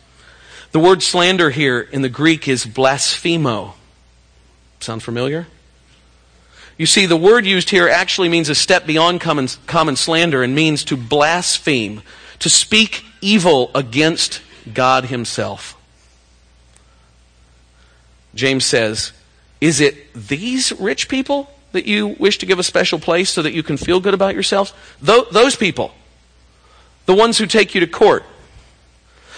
The 0.71 0.79
word 0.79 1.03
slander 1.03 1.51
here 1.51 1.79
in 1.79 2.01
the 2.01 2.09
Greek 2.09 2.47
is 2.47 2.65
blasphemeo. 2.65 3.75
Sound 4.79 5.03
familiar? 5.03 5.45
You 6.77 6.85
see, 6.85 7.05
the 7.05 7.17
word 7.17 7.45
used 7.45 7.69
here 7.69 7.87
actually 7.87 8.29
means 8.29 8.49
a 8.49 8.55
step 8.55 8.85
beyond 8.87 9.21
common, 9.21 9.47
common 9.67 9.95
slander 9.95 10.41
and 10.41 10.55
means 10.55 10.83
to 10.85 10.97
blaspheme, 10.97 12.01
to 12.39 12.49
speak 12.49 13.05
evil 13.21 13.69
against 13.75 14.41
God 14.73 15.05
Himself. 15.05 15.77
James 18.33 18.65
says, 18.65 19.13
Is 19.61 19.79
it 19.79 20.13
these 20.13 20.71
rich 20.73 21.07
people 21.07 21.49
that 21.73 21.85
you 21.85 22.07
wish 22.19 22.39
to 22.39 22.45
give 22.45 22.59
a 22.59 22.63
special 22.63 22.99
place 22.99 23.29
so 23.29 23.41
that 23.41 23.53
you 23.53 23.63
can 23.63 23.77
feel 23.77 23.99
good 23.99 24.13
about 24.13 24.33
yourselves? 24.33 24.73
those 25.01 25.55
people. 25.55 25.93
The 27.05 27.13
ones 27.13 27.37
who 27.37 27.45
take 27.45 27.75
you 27.75 27.81
to 27.81 27.87
court. 27.87 28.23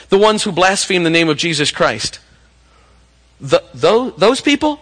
The 0.09 0.17
ones 0.17 0.43
who 0.43 0.51
blaspheme 0.51 1.03
the 1.03 1.09
name 1.09 1.29
of 1.29 1.37
Jesus 1.37 1.71
Christ. 1.71 2.19
The, 3.41 3.61
those 3.73 4.39
people? 4.39 4.79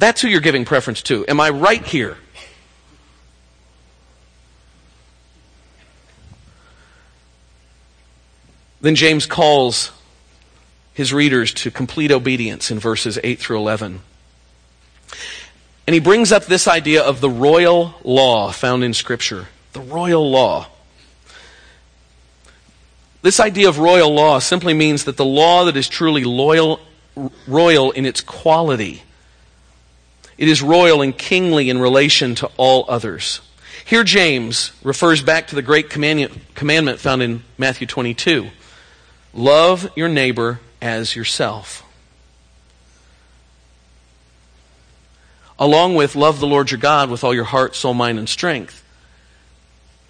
That's 0.00 0.22
who 0.22 0.28
you're 0.28 0.40
giving 0.40 0.64
preference 0.64 1.02
to. 1.02 1.26
Am 1.28 1.38
I 1.40 1.50
right 1.50 1.84
here? 1.84 2.16
Then 8.80 8.94
James 8.94 9.26
calls 9.26 9.92
his 10.94 11.12
readers 11.12 11.52
to 11.52 11.70
complete 11.70 12.10
obedience 12.10 12.70
in 12.70 12.78
verses 12.78 13.18
8 13.22 13.38
through 13.38 13.58
11. 13.58 14.00
And 15.86 15.92
he 15.92 16.00
brings 16.00 16.32
up 16.32 16.46
this 16.46 16.66
idea 16.66 17.02
of 17.02 17.20
the 17.20 17.28
royal 17.28 17.94
law 18.02 18.52
found 18.52 18.82
in 18.82 18.94
Scripture. 18.94 19.48
The 19.74 19.80
royal 19.80 20.30
law. 20.30 20.68
This 23.20 23.38
idea 23.38 23.68
of 23.68 23.78
royal 23.78 24.14
law 24.14 24.38
simply 24.38 24.72
means 24.72 25.04
that 25.04 25.18
the 25.18 25.26
law 25.26 25.66
that 25.66 25.76
is 25.76 25.90
truly 25.90 26.24
loyal, 26.24 26.80
royal 27.46 27.90
in 27.90 28.06
its 28.06 28.22
quality. 28.22 29.02
It 30.40 30.48
is 30.48 30.62
royal 30.62 31.02
and 31.02 31.16
kingly 31.16 31.68
in 31.68 31.78
relation 31.78 32.34
to 32.36 32.50
all 32.56 32.86
others. 32.88 33.42
Here, 33.84 34.02
James 34.02 34.72
refers 34.82 35.22
back 35.22 35.48
to 35.48 35.54
the 35.54 35.60
great 35.60 35.90
commandment 35.90 36.98
found 36.98 37.22
in 37.22 37.42
Matthew 37.58 37.86
22 37.86 38.48
love 39.34 39.90
your 39.94 40.08
neighbor 40.08 40.60
as 40.80 41.14
yourself. 41.14 41.84
Along 45.58 45.94
with 45.94 46.16
love 46.16 46.40
the 46.40 46.46
Lord 46.46 46.70
your 46.70 46.80
God 46.80 47.10
with 47.10 47.22
all 47.22 47.34
your 47.34 47.44
heart, 47.44 47.76
soul, 47.76 47.92
mind, 47.92 48.18
and 48.18 48.28
strength. 48.28 48.82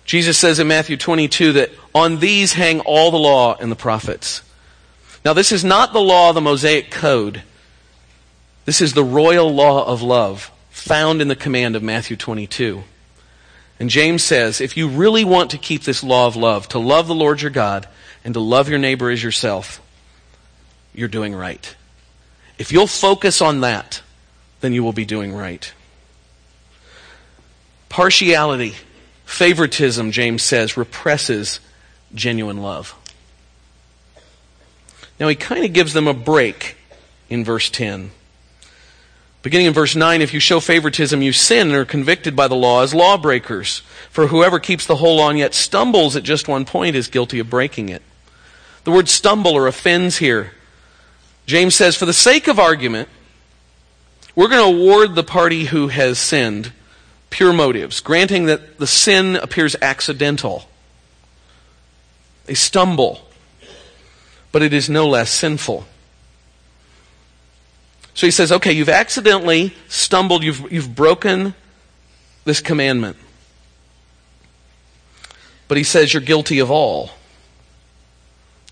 Jesus 0.04 0.38
says 0.38 0.60
in 0.60 0.68
Matthew 0.68 0.96
22 0.96 1.54
that 1.54 1.70
on 1.92 2.20
these 2.20 2.52
hang 2.52 2.78
all 2.80 3.10
the 3.10 3.18
law 3.18 3.56
and 3.56 3.70
the 3.70 3.76
prophets. 3.76 4.42
Now, 5.24 5.32
this 5.32 5.50
is 5.50 5.64
not 5.64 5.92
the 5.92 6.00
law 6.00 6.28
of 6.28 6.36
the 6.36 6.40
Mosaic 6.40 6.92
Code. 6.92 7.42
This 8.70 8.80
is 8.80 8.92
the 8.92 9.02
royal 9.02 9.52
law 9.52 9.84
of 9.84 10.00
love 10.00 10.52
found 10.70 11.20
in 11.20 11.26
the 11.26 11.34
command 11.34 11.74
of 11.74 11.82
Matthew 11.82 12.16
22. 12.16 12.84
And 13.80 13.90
James 13.90 14.22
says, 14.22 14.60
if 14.60 14.76
you 14.76 14.86
really 14.86 15.24
want 15.24 15.50
to 15.50 15.58
keep 15.58 15.82
this 15.82 16.04
law 16.04 16.28
of 16.28 16.36
love, 16.36 16.68
to 16.68 16.78
love 16.78 17.08
the 17.08 17.14
Lord 17.16 17.42
your 17.42 17.50
God 17.50 17.88
and 18.24 18.32
to 18.34 18.38
love 18.38 18.68
your 18.68 18.78
neighbor 18.78 19.10
as 19.10 19.24
yourself, 19.24 19.82
you're 20.94 21.08
doing 21.08 21.34
right. 21.34 21.74
If 22.58 22.70
you'll 22.70 22.86
focus 22.86 23.42
on 23.42 23.62
that, 23.62 24.02
then 24.60 24.72
you 24.72 24.84
will 24.84 24.92
be 24.92 25.04
doing 25.04 25.32
right. 25.32 25.72
Partiality, 27.88 28.76
favoritism, 29.24 30.12
James 30.12 30.44
says, 30.44 30.76
represses 30.76 31.58
genuine 32.14 32.62
love. 32.62 32.94
Now 35.18 35.26
he 35.26 35.34
kind 35.34 35.64
of 35.64 35.72
gives 35.72 35.92
them 35.92 36.06
a 36.06 36.14
break 36.14 36.76
in 37.28 37.44
verse 37.44 37.68
10. 37.68 38.12
Beginning 39.42 39.68
in 39.68 39.72
verse 39.72 39.96
9, 39.96 40.20
if 40.20 40.34
you 40.34 40.40
show 40.40 40.60
favoritism, 40.60 41.22
you 41.22 41.32
sin 41.32 41.68
and 41.68 41.76
are 41.76 41.84
convicted 41.84 42.36
by 42.36 42.46
the 42.46 42.54
law 42.54 42.82
as 42.82 42.94
lawbreakers. 42.94 43.78
For 44.10 44.26
whoever 44.26 44.58
keeps 44.58 44.86
the 44.86 44.96
whole 44.96 45.16
law 45.16 45.30
and 45.30 45.38
yet 45.38 45.54
stumbles 45.54 46.14
at 46.14 46.22
just 46.22 46.46
one 46.46 46.66
point 46.66 46.94
is 46.94 47.08
guilty 47.08 47.38
of 47.38 47.48
breaking 47.48 47.88
it. 47.88 48.02
The 48.84 48.90
word 48.90 49.08
stumble 49.08 49.52
or 49.52 49.66
offends 49.66 50.18
here 50.18 50.52
James 51.50 51.74
says, 51.74 51.96
for 51.96 52.06
the 52.06 52.12
sake 52.12 52.46
of 52.46 52.60
argument, 52.60 53.08
we're 54.36 54.46
going 54.46 54.72
to 54.72 54.80
award 54.80 55.16
the 55.16 55.24
party 55.24 55.64
who 55.64 55.88
has 55.88 56.16
sinned 56.16 56.72
pure 57.28 57.52
motives, 57.52 57.98
granting 57.98 58.46
that 58.46 58.78
the 58.78 58.86
sin 58.86 59.34
appears 59.34 59.74
accidental. 59.82 60.68
They 62.46 62.54
stumble, 62.54 63.26
but 64.52 64.62
it 64.62 64.72
is 64.72 64.88
no 64.88 65.08
less 65.08 65.30
sinful. 65.30 65.86
So 68.14 68.26
he 68.26 68.30
says, 68.30 68.52
okay, 68.52 68.72
you've 68.72 68.88
accidentally 68.88 69.74
stumbled, 69.88 70.42
you've, 70.42 70.70
you've 70.72 70.94
broken 70.94 71.54
this 72.44 72.60
commandment. 72.60 73.16
But 75.68 75.76
he 75.78 75.84
says 75.84 76.12
you're 76.12 76.20
guilty 76.20 76.58
of 76.58 76.70
all. 76.70 77.10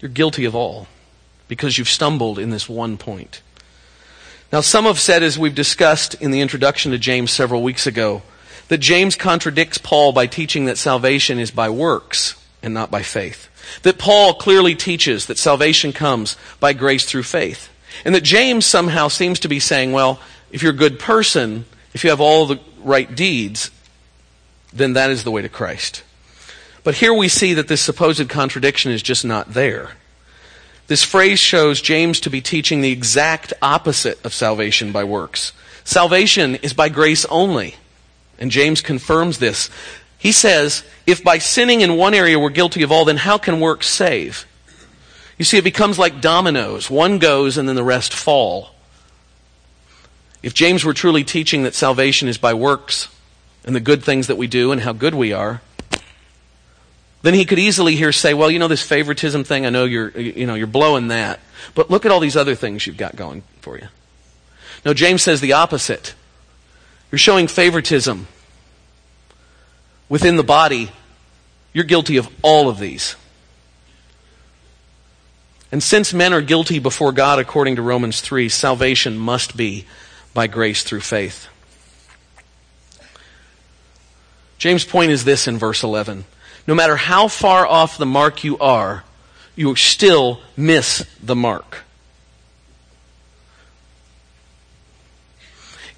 You're 0.01 0.11
guilty 0.11 0.45
of 0.45 0.55
all 0.55 0.89
because 1.47 1.79
you've 1.79 1.89
stumbled 1.89 2.39
in 2.39 2.51
this 2.51 2.69
one 2.69 2.99
point. 2.99 3.43
Now, 4.53 4.61
some 4.63 4.85
have 4.85 4.99
said, 4.99 5.23
as 5.23 5.39
we've 5.39 5.55
discussed 5.55 6.15
in 6.15 6.31
the 6.31 6.41
introduction 6.41 6.93
to 6.93 6.99
James 6.99 7.31
several 7.31 7.63
weeks 7.63 7.87
ago, 7.87 8.23
that 8.69 8.79
James 8.79 9.17
contradicts 9.17 9.79
Paul 9.79 10.13
by 10.13 10.27
teaching 10.27 10.65
that 10.67 10.79
salvation 10.79 11.39
is 11.39 11.51
by 11.51 11.69
works 11.71 12.35
and 12.63 12.73
not 12.73 12.91
by 12.91 13.03
faith. 13.03 13.49
That 13.83 13.99
Paul 13.99 14.35
clearly 14.35 14.75
teaches 14.75 15.27
that 15.27 15.39
salvation 15.39 15.93
comes 15.93 16.37
by 16.61 16.73
grace 16.73 17.05
through 17.05 17.25
faith. 17.25 17.69
And 18.05 18.15
that 18.15 18.23
James 18.23 18.65
somehow 18.67 19.09
seems 19.09 19.41
to 19.41 19.49
be 19.49 19.61
saying, 19.61 19.93
well, 19.93 20.21
if 20.51 20.63
you're 20.63 20.73
a 20.73 20.77
good 20.77 20.99
person, 20.99 21.65
if 21.95 22.05
you 22.05 22.11
have 22.11 22.21
all 22.21 22.47
the 22.47 22.61
right 22.83 23.15
deeds, 23.15 23.71
then 24.73 24.95
that 24.95 25.11
is 25.11 25.25
the 25.25 25.31
way 25.31 25.43
to 25.43 25.49
Christ. 25.49 26.03
But 26.85 26.95
here 26.95 27.13
we 27.13 27.29
see 27.29 27.55
that 27.55 27.69
this 27.69 27.81
supposed 27.81 28.29
contradiction 28.29 28.93
is 28.93 29.03
just 29.03 29.25
not 29.25 29.53
there. 29.53 29.93
This 30.87 31.05
phrase 31.05 31.39
shows 31.39 31.83
James 31.83 32.19
to 32.21 32.31
be 32.31 32.41
teaching 32.41 32.81
the 32.81 32.93
exact 32.93 33.53
opposite 33.61 34.25
of 34.25 34.33
salvation 34.33 34.91
by 34.91 35.05
works. 35.05 35.53
Salvation 35.85 36.55
is 36.57 36.73
by 36.73 36.89
grace 36.89 37.27
only. 37.27 37.77
And 38.39 38.51
James 38.51 38.81
confirms 38.81 39.39
this. 39.39 39.69
He 40.17 40.33
says, 40.33 40.83
if 41.07 41.23
by 41.23 41.39
sinning 41.39 41.83
in 41.83 41.97
one 41.97 42.15
area 42.15 42.39
we're 42.39 42.51
guilty 42.51 42.83
of 42.83 42.91
all, 42.91 43.05
then 43.05 43.19
how 43.19 43.37
can 43.37 43.61
works 43.61 43.87
save? 43.87 44.47
You 45.39 45.45
see, 45.45 45.57
it 45.57 45.65
becomes 45.65 45.99
like 45.99 46.21
dominoes. 46.21 46.91
One 46.91 47.19
goes 47.19 47.57
and 47.57 47.69
then 47.69 47.77
the 47.77 47.85
rest 47.85 48.13
fall. 48.13 48.71
If 50.43 50.53
James 50.53 50.85
were 50.85 50.95
truly 50.95 51.25
teaching 51.25 51.63
that 51.63 51.75
salvation 51.75 52.29
is 52.29 52.39
by 52.39 52.55
works 52.55 53.09
and 53.65 53.75
the 53.75 53.81
good 53.81 54.03
things 54.03 54.27
that 54.27 54.37
we 54.37 54.47
do 54.47 54.73
and 54.73 54.81
how 54.81 54.93
good 54.93 55.15
we 55.15 55.33
are, 55.33 55.61
then 57.23 57.35
he 57.35 57.45
could 57.45 57.59
easily 57.59 57.97
here 57.97 58.13
say, 58.13 58.35
well, 58.35 58.51
you 58.51 58.59
know 58.59 58.69
this 58.69 58.83
favoritism 58.83 59.45
thing, 59.45 59.67
I 59.67 59.71
know 59.71 59.85
you're, 59.85 60.11
you 60.11 60.47
know, 60.47 60.55
you're 60.55 60.67
blowing 60.67 61.09
that. 61.09 61.41
But 61.75 61.91
look 61.91 62.07
at 62.07 62.13
all 62.13 62.21
these 62.21 62.37
other 62.37 62.55
things 62.55 62.87
you've 62.87 62.97
got 62.97 63.17
going 63.17 63.43
for 63.61 63.77
you. 63.77 63.89
No, 64.85 64.95
James 64.95 65.23
says 65.23 65.41
the 65.41 65.55
opposite. 65.55 66.15
You're 67.11 67.19
showing 67.19 67.49
favoritism 67.49 68.29
within 70.09 70.37
the 70.37 70.45
body. 70.45 70.91
You're 71.73 71.85
guilty 71.85 72.17
of 72.17 72.29
all 72.43 72.69
of 72.69 72.79
these. 72.79 73.17
And 75.71 75.83
since 75.83 76.15
men 76.15 76.33
are 76.33 76.41
guilty 76.41 76.79
before 76.79 77.13
God 77.13 77.39
according 77.39 77.77
to 77.77 77.83
Romans 77.83 78.21
3, 78.21 78.49
salvation 78.49 79.19
must 79.19 79.57
be 79.57 79.85
by 80.33 80.47
grace 80.47 80.83
through 80.83 81.01
faith. 81.01 81.49
James' 84.57 84.85
point 84.85 85.11
is 85.11 85.25
this 85.25 85.47
in 85.47 85.59
verse 85.59 85.83
11. 85.83 86.25
No 86.67 86.75
matter 86.75 86.97
how 86.97 87.29
far 87.29 87.67
off 87.67 87.99
the 87.99 88.07
mark 88.07 88.45
you 88.45 88.59
are, 88.59 89.05
you 89.57 89.75
still 89.75 90.41
miss 90.57 91.05
the 91.23 91.37
mark. 91.37 91.85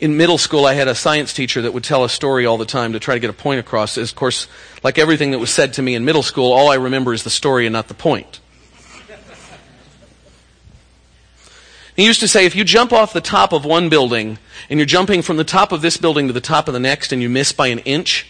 in 0.00 0.16
middle 0.16 0.38
school, 0.38 0.64
I 0.64 0.74
had 0.74 0.88
a 0.88 0.94
science 0.94 1.32
teacher 1.32 1.62
that 1.62 1.74
would 1.74 1.84
tell 1.84 2.04
a 2.04 2.08
story 2.08 2.46
all 2.46 2.56
the 2.56 2.64
time 2.64 2.94
to 2.94 2.98
try 2.98 3.14
to 3.14 3.20
get 3.20 3.28
a 3.28 3.34
point 3.34 3.60
across. 3.60 3.98
Of 3.98 4.14
course, 4.14 4.48
like 4.82 4.98
everything 4.98 5.32
that 5.32 5.38
was 5.38 5.50
said 5.50 5.74
to 5.74 5.82
me 5.82 5.94
in 5.94 6.04
middle 6.04 6.22
school, 6.22 6.52
all 6.52 6.70
I 6.70 6.76
remember 6.76 7.12
is 7.12 7.22
the 7.22 7.30
story 7.30 7.66
and 7.66 7.72
not 7.74 7.88
the 7.88 7.94
point. 7.94 8.39
He 11.96 12.06
used 12.06 12.20
to 12.20 12.28
say 12.28 12.46
if 12.46 12.54
you 12.54 12.64
jump 12.64 12.92
off 12.92 13.12
the 13.12 13.20
top 13.20 13.52
of 13.52 13.64
one 13.64 13.88
building 13.88 14.38
and 14.68 14.78
you're 14.78 14.86
jumping 14.86 15.22
from 15.22 15.36
the 15.36 15.44
top 15.44 15.72
of 15.72 15.82
this 15.82 15.96
building 15.96 16.28
to 16.28 16.32
the 16.32 16.40
top 16.40 16.68
of 16.68 16.74
the 16.74 16.80
next 16.80 17.12
and 17.12 17.20
you 17.20 17.28
miss 17.28 17.52
by 17.52 17.66
an 17.68 17.80
inch, 17.80 18.26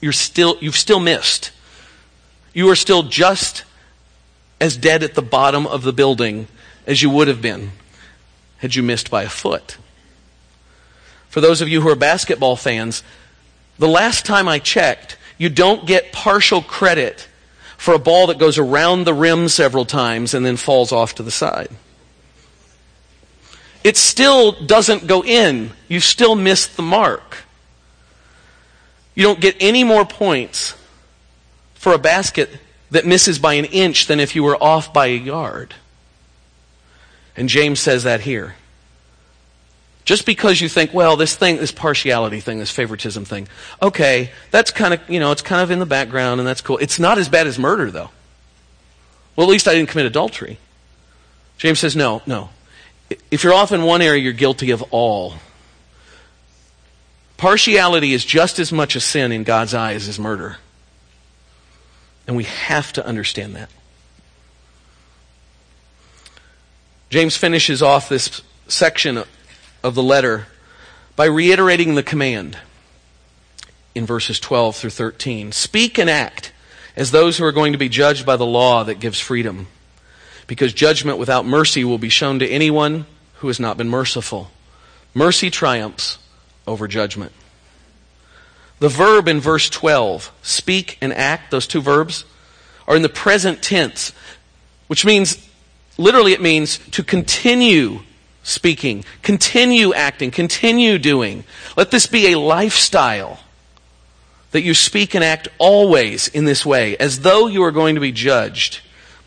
you're 0.00 0.12
still, 0.12 0.56
you've 0.60 0.76
still 0.76 1.00
missed. 1.00 1.50
You 2.52 2.68
are 2.70 2.76
still 2.76 3.04
just 3.04 3.64
as 4.60 4.76
dead 4.76 5.02
at 5.02 5.14
the 5.14 5.22
bottom 5.22 5.66
of 5.66 5.82
the 5.82 5.92
building 5.92 6.48
as 6.86 7.02
you 7.02 7.10
would 7.10 7.28
have 7.28 7.40
been 7.40 7.72
had 8.58 8.74
you 8.74 8.82
missed 8.82 9.10
by 9.10 9.22
a 9.22 9.28
foot. 9.28 9.78
For 11.28 11.40
those 11.40 11.60
of 11.60 11.68
you 11.68 11.80
who 11.80 11.88
are 11.88 11.96
basketball 11.96 12.56
fans, 12.56 13.02
the 13.78 13.88
last 13.88 14.24
time 14.24 14.46
I 14.46 14.58
checked, 14.58 15.16
you 15.36 15.48
don't 15.48 15.86
get 15.86 16.12
partial 16.12 16.62
credit 16.62 17.28
for 17.76 17.92
a 17.92 17.98
ball 17.98 18.28
that 18.28 18.38
goes 18.38 18.56
around 18.56 19.04
the 19.04 19.14
rim 19.14 19.48
several 19.48 19.84
times 19.84 20.32
and 20.32 20.46
then 20.46 20.56
falls 20.56 20.92
off 20.92 21.16
to 21.16 21.22
the 21.22 21.30
side. 21.30 21.68
It 23.84 23.98
still 23.98 24.52
doesn't 24.52 25.06
go 25.06 25.22
in. 25.22 25.70
You 25.88 26.00
still 26.00 26.34
miss 26.34 26.66
the 26.66 26.82
mark. 26.82 27.44
You 29.14 29.22
don't 29.22 29.40
get 29.40 29.56
any 29.60 29.84
more 29.84 30.06
points 30.06 30.74
for 31.74 31.92
a 31.92 31.98
basket 31.98 32.50
that 32.90 33.04
misses 33.04 33.38
by 33.38 33.54
an 33.54 33.66
inch 33.66 34.06
than 34.06 34.20
if 34.20 34.34
you 34.34 34.42
were 34.42 34.56
off 34.56 34.92
by 34.92 35.06
a 35.08 35.16
yard. 35.16 35.74
And 37.36 37.48
James 37.48 37.78
says 37.78 38.04
that 38.04 38.22
here. 38.22 38.54
Just 40.04 40.26
because 40.26 40.60
you 40.60 40.68
think, 40.68 40.92
well, 40.92 41.16
this 41.16 41.36
thing, 41.36 41.56
this 41.56 41.72
partiality 41.72 42.40
thing, 42.40 42.58
this 42.58 42.70
favoritism 42.70 43.24
thing, 43.24 43.48
okay, 43.82 44.30
that's 44.50 44.70
kind 44.70 44.94
of, 44.94 45.00
you 45.08 45.20
know, 45.20 45.30
it's 45.32 45.42
kind 45.42 45.62
of 45.62 45.70
in 45.70 45.78
the 45.78 45.86
background 45.86 46.40
and 46.40 46.46
that's 46.46 46.60
cool. 46.60 46.78
It's 46.78 46.98
not 46.98 47.18
as 47.18 47.28
bad 47.28 47.46
as 47.46 47.58
murder, 47.58 47.90
though. 47.90 48.10
Well, 49.36 49.46
at 49.46 49.50
least 49.50 49.68
I 49.68 49.74
didn't 49.74 49.88
commit 49.88 50.06
adultery. 50.06 50.58
James 51.58 51.78
says, 51.78 51.96
no, 51.96 52.22
no. 52.26 52.50
If 53.30 53.44
you're 53.44 53.54
off 53.54 53.72
in 53.72 53.82
one 53.82 54.02
area, 54.02 54.22
you're 54.22 54.32
guilty 54.32 54.70
of 54.70 54.82
all. 54.90 55.34
Partiality 57.36 58.12
is 58.12 58.24
just 58.24 58.58
as 58.58 58.72
much 58.72 58.96
a 58.96 59.00
sin 59.00 59.32
in 59.32 59.44
God's 59.44 59.74
eyes 59.74 60.08
as 60.08 60.18
murder. 60.18 60.58
And 62.26 62.36
we 62.36 62.44
have 62.44 62.92
to 62.94 63.04
understand 63.04 63.56
that. 63.56 63.68
James 67.10 67.36
finishes 67.36 67.82
off 67.82 68.08
this 68.08 68.42
section 68.66 69.22
of 69.82 69.94
the 69.94 70.02
letter 70.02 70.46
by 71.16 71.26
reiterating 71.26 71.94
the 71.94 72.02
command 72.02 72.58
in 73.94 74.06
verses 74.06 74.40
12 74.40 74.76
through 74.76 74.90
13. 74.90 75.52
Speak 75.52 75.98
and 75.98 76.10
act 76.10 76.52
as 76.96 77.10
those 77.10 77.38
who 77.38 77.44
are 77.44 77.52
going 77.52 77.72
to 77.72 77.78
be 77.78 77.88
judged 77.88 78.24
by 78.24 78.36
the 78.36 78.46
law 78.46 78.84
that 78.84 79.00
gives 79.00 79.20
freedom, 79.20 79.66
because 80.46 80.72
judgment 80.72 81.18
without 81.18 81.46
mercy 81.46 81.84
will 81.84 81.98
be 81.98 82.08
shown 82.08 82.38
to 82.38 82.48
anyone 82.48 83.06
who 83.34 83.48
has 83.48 83.60
not 83.60 83.76
been 83.76 83.88
merciful. 83.88 84.50
Mercy 85.14 85.50
triumphs 85.50 86.18
over 86.66 86.88
judgment. 86.88 87.32
The 88.80 88.88
verb 88.88 89.28
in 89.28 89.40
verse 89.40 89.70
12, 89.70 90.32
speak 90.42 90.98
and 91.00 91.12
act, 91.12 91.50
those 91.50 91.66
two 91.66 91.80
verbs, 91.80 92.24
are 92.86 92.96
in 92.96 93.02
the 93.02 93.08
present 93.08 93.62
tense, 93.62 94.12
which 94.88 95.04
means, 95.04 95.48
literally, 95.96 96.32
it 96.32 96.42
means 96.42 96.78
to 96.90 97.02
continue 97.02 98.00
speaking. 98.42 99.04
Continue 99.22 99.94
acting. 99.94 100.30
Continue 100.30 100.98
doing. 100.98 101.44
Let 101.76 101.90
this 101.90 102.06
be 102.06 102.32
a 102.32 102.38
lifestyle 102.38 103.40
that 104.50 104.62
you 104.62 104.74
speak 104.74 105.14
and 105.14 105.24
act 105.24 105.48
always 105.58 106.28
in 106.28 106.44
this 106.44 106.64
way, 106.64 106.96
as 106.98 107.20
though 107.20 107.46
you 107.46 107.64
are 107.64 107.72
going 107.72 107.94
to 107.94 108.00
be 108.00 108.12
judged 108.12 108.80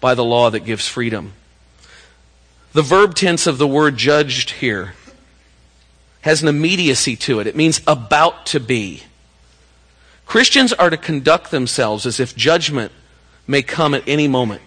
by 0.08 0.15
the 0.15 0.24
law 0.24 0.50
that 0.50 0.62
gives 0.62 0.88
freedom. 0.88 1.34
The 2.72 2.82
verb 2.82 3.13
tense 3.13 3.46
of 3.46 3.58
the 3.58 3.67
word 3.67 3.98
judged 3.98 4.52
here 4.52 4.93
has 6.22 6.41
an 6.41 6.48
immediacy 6.48 7.17
to 7.17 7.41
it. 7.41 7.48
It 7.48 7.58
means 7.58 7.82
about 7.86 8.46
to 8.46 8.62
be. 8.62 9.04
Christians 10.26 10.72
are 10.72 10.89
to 10.89 10.96
conduct 10.96 11.52
themselves 11.52 12.06
as 12.06 12.22
if 12.22 12.38
judgment 12.38 12.93
may 13.48 13.62
come 13.62 13.93
at 13.93 14.08
any 14.08 14.30
moment. 14.30 14.62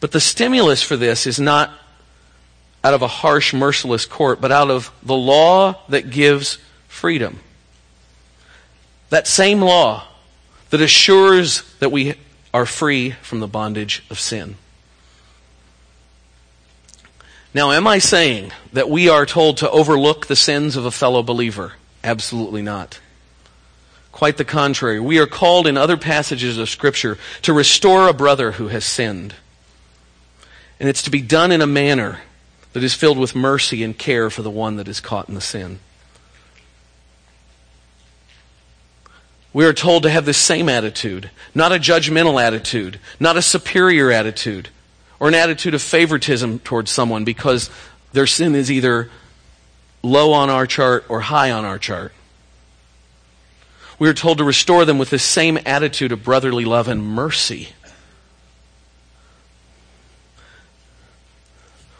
But 0.00 0.10
the 0.10 0.18
stimulus 0.18 0.82
for 0.82 0.96
this 0.96 1.24
is 1.24 1.38
not 1.38 1.70
out 2.82 2.94
of 2.94 3.02
a 3.02 3.06
harsh, 3.06 3.54
merciless 3.54 4.04
court, 4.04 4.40
but 4.40 4.50
out 4.50 4.68
of 4.68 4.90
the 5.00 5.14
law 5.14 5.80
that 5.90 6.10
gives 6.10 6.58
freedom. 6.88 7.38
That 9.10 9.28
same 9.28 9.60
law 9.60 10.08
that 10.70 10.80
assures 10.80 11.62
that 11.78 11.92
we 11.92 12.14
are 12.54 12.64
free 12.64 13.10
from 13.10 13.40
the 13.40 13.48
bondage 13.48 14.04
of 14.08 14.18
sin. 14.18 14.54
Now, 17.52 17.72
am 17.72 17.86
I 17.86 17.98
saying 17.98 18.52
that 18.72 18.88
we 18.88 19.08
are 19.08 19.26
told 19.26 19.58
to 19.58 19.70
overlook 19.70 20.26
the 20.26 20.36
sins 20.36 20.76
of 20.76 20.86
a 20.86 20.90
fellow 20.92 21.22
believer? 21.22 21.72
Absolutely 22.04 22.62
not. 22.62 23.00
Quite 24.12 24.36
the 24.36 24.44
contrary. 24.44 25.00
We 25.00 25.18
are 25.18 25.26
called 25.26 25.66
in 25.66 25.76
other 25.76 25.96
passages 25.96 26.56
of 26.56 26.70
Scripture 26.70 27.18
to 27.42 27.52
restore 27.52 28.08
a 28.08 28.12
brother 28.12 28.52
who 28.52 28.68
has 28.68 28.84
sinned. 28.84 29.34
And 30.78 30.88
it's 30.88 31.02
to 31.02 31.10
be 31.10 31.22
done 31.22 31.50
in 31.50 31.60
a 31.60 31.66
manner 31.66 32.20
that 32.72 32.84
is 32.84 32.94
filled 32.94 33.18
with 33.18 33.34
mercy 33.34 33.82
and 33.82 33.98
care 33.98 34.30
for 34.30 34.42
the 34.42 34.50
one 34.50 34.76
that 34.76 34.88
is 34.88 35.00
caught 35.00 35.28
in 35.28 35.34
the 35.34 35.40
sin. 35.40 35.80
We 39.54 39.64
are 39.64 39.72
told 39.72 40.02
to 40.02 40.10
have 40.10 40.26
the 40.26 40.34
same 40.34 40.68
attitude, 40.68 41.30
not 41.54 41.72
a 41.72 41.76
judgmental 41.76 42.42
attitude, 42.42 42.98
not 43.20 43.36
a 43.36 43.42
superior 43.42 44.10
attitude, 44.10 44.68
or 45.20 45.28
an 45.28 45.34
attitude 45.34 45.74
of 45.74 45.80
favoritism 45.80 46.58
towards 46.58 46.90
someone 46.90 47.24
because 47.24 47.70
their 48.12 48.26
sin 48.26 48.56
is 48.56 48.70
either 48.70 49.10
low 50.02 50.32
on 50.32 50.50
our 50.50 50.66
chart 50.66 51.04
or 51.08 51.20
high 51.20 51.52
on 51.52 51.64
our 51.64 51.78
chart. 51.78 52.12
We 53.98 54.08
are 54.08 54.14
told 54.14 54.38
to 54.38 54.44
restore 54.44 54.84
them 54.84 54.98
with 54.98 55.10
the 55.10 55.20
same 55.20 55.58
attitude 55.64 56.10
of 56.10 56.24
brotherly 56.24 56.64
love 56.64 56.88
and 56.88 57.02
mercy. 57.02 57.68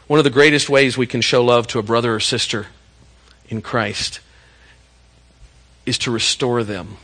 One 0.07 0.19
of 0.19 0.25
the 0.25 0.29
greatest 0.29 0.69
ways 0.69 0.97
we 0.97 1.07
can 1.07 1.21
show 1.21 1.43
love 1.43 1.67
to 1.67 1.79
a 1.79 1.83
brother 1.83 2.13
or 2.13 2.19
sister 2.19 2.67
in 3.47 3.61
Christ 3.61 4.19
is 5.85 5.97
to 5.99 6.11
restore 6.11 6.63
them, 6.63 6.97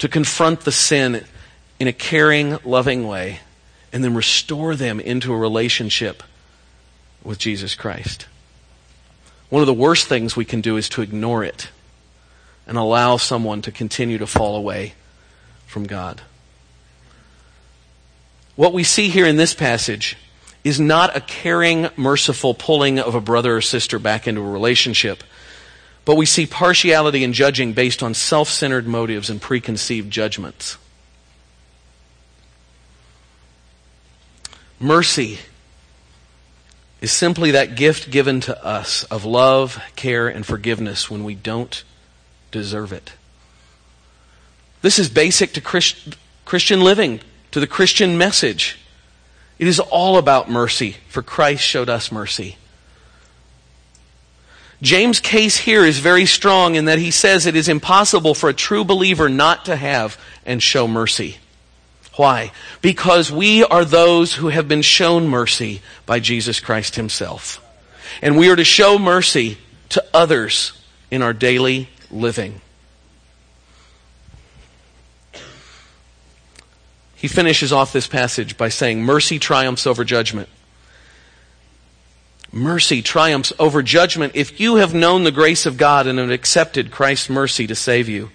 to 0.00 0.08
confront 0.08 0.62
the 0.62 0.72
sin 0.72 1.24
in 1.78 1.86
a 1.86 1.92
caring, 1.92 2.58
loving 2.64 3.06
way, 3.06 3.40
and 3.92 4.02
then 4.02 4.14
restore 4.14 4.74
them 4.74 4.98
into 4.98 5.32
a 5.32 5.36
relationship 5.36 6.22
with 7.22 7.38
Jesus 7.38 7.74
Christ. 7.74 8.26
One 9.50 9.62
of 9.62 9.66
the 9.66 9.74
worst 9.74 10.08
things 10.08 10.36
we 10.36 10.44
can 10.44 10.60
do 10.60 10.76
is 10.76 10.88
to 10.90 11.02
ignore 11.02 11.44
it 11.44 11.68
and 12.66 12.78
allow 12.78 13.16
someone 13.16 13.62
to 13.62 13.72
continue 13.72 14.18
to 14.18 14.26
fall 14.26 14.56
away 14.56 14.94
from 15.66 15.86
God. 15.86 16.22
What 18.56 18.72
we 18.72 18.84
see 18.84 19.08
here 19.08 19.26
in 19.26 19.36
this 19.36 19.54
passage 19.54 20.16
is 20.62 20.78
not 20.78 21.16
a 21.16 21.20
caring, 21.20 21.88
merciful 21.96 22.54
pulling 22.54 22.98
of 22.98 23.14
a 23.14 23.20
brother 23.20 23.56
or 23.56 23.60
sister 23.60 23.98
back 23.98 24.28
into 24.28 24.40
a 24.40 24.50
relationship, 24.50 25.24
but 26.10 26.16
we 26.16 26.26
see 26.26 26.44
partiality 26.44 27.22
and 27.22 27.32
judging 27.32 27.72
based 27.72 28.02
on 28.02 28.14
self 28.14 28.48
centered 28.48 28.84
motives 28.84 29.30
and 29.30 29.40
preconceived 29.40 30.10
judgments. 30.10 30.76
Mercy 34.80 35.38
is 37.00 37.12
simply 37.12 37.52
that 37.52 37.76
gift 37.76 38.10
given 38.10 38.40
to 38.40 38.64
us 38.66 39.04
of 39.04 39.24
love, 39.24 39.80
care, 39.94 40.26
and 40.26 40.44
forgiveness 40.44 41.08
when 41.08 41.22
we 41.22 41.36
don't 41.36 41.84
deserve 42.50 42.92
it. 42.92 43.12
This 44.82 44.98
is 44.98 45.08
basic 45.08 45.52
to 45.52 45.60
Christ, 45.60 46.16
Christian 46.44 46.80
living, 46.80 47.20
to 47.52 47.60
the 47.60 47.68
Christian 47.68 48.18
message. 48.18 48.80
It 49.60 49.68
is 49.68 49.78
all 49.78 50.18
about 50.18 50.50
mercy, 50.50 50.96
for 51.06 51.22
Christ 51.22 51.62
showed 51.62 51.88
us 51.88 52.10
mercy. 52.10 52.56
James' 54.82 55.20
case 55.20 55.58
here 55.58 55.84
is 55.84 55.98
very 55.98 56.24
strong 56.24 56.74
in 56.74 56.86
that 56.86 56.98
he 56.98 57.10
says 57.10 57.44
it 57.44 57.56
is 57.56 57.68
impossible 57.68 58.34
for 58.34 58.48
a 58.48 58.54
true 58.54 58.84
believer 58.84 59.28
not 59.28 59.66
to 59.66 59.76
have 59.76 60.18
and 60.46 60.62
show 60.62 60.88
mercy. 60.88 61.36
Why? 62.14 62.52
Because 62.80 63.30
we 63.30 63.62
are 63.64 63.84
those 63.84 64.34
who 64.34 64.48
have 64.48 64.68
been 64.68 64.82
shown 64.82 65.28
mercy 65.28 65.82
by 66.06 66.20
Jesus 66.20 66.60
Christ 66.60 66.96
himself. 66.96 67.62
And 68.22 68.38
we 68.38 68.50
are 68.50 68.56
to 68.56 68.64
show 68.64 68.98
mercy 68.98 69.58
to 69.90 70.04
others 70.12 70.72
in 71.10 71.22
our 71.22 71.32
daily 71.32 71.88
living. 72.10 72.60
He 77.16 77.28
finishes 77.28 77.70
off 77.70 77.92
this 77.92 78.06
passage 78.06 78.56
by 78.56 78.70
saying, 78.70 79.02
Mercy 79.02 79.38
triumphs 79.38 79.86
over 79.86 80.04
judgment. 80.04 80.48
Mercy 82.52 83.00
triumphs 83.00 83.52
over 83.58 83.82
judgment 83.82 84.34
if 84.34 84.58
you 84.58 84.76
have 84.76 84.92
known 84.92 85.22
the 85.22 85.30
grace 85.30 85.66
of 85.66 85.76
God 85.76 86.06
and 86.06 86.18
have 86.18 86.30
accepted 86.30 86.90
Christ's 86.90 87.30
mercy 87.30 87.66
to 87.68 87.76
save 87.76 88.08
you 88.08 88.30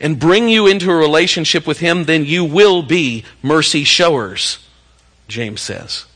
and 0.00 0.18
bring 0.18 0.48
you 0.48 0.66
into 0.66 0.90
a 0.90 0.96
relationship 0.96 1.66
with 1.66 1.78
Him, 1.78 2.04
then 2.04 2.24
you 2.24 2.44
will 2.44 2.82
be 2.82 3.24
mercy 3.42 3.84
showers, 3.84 4.58
James 5.26 5.60
says. 5.60 6.06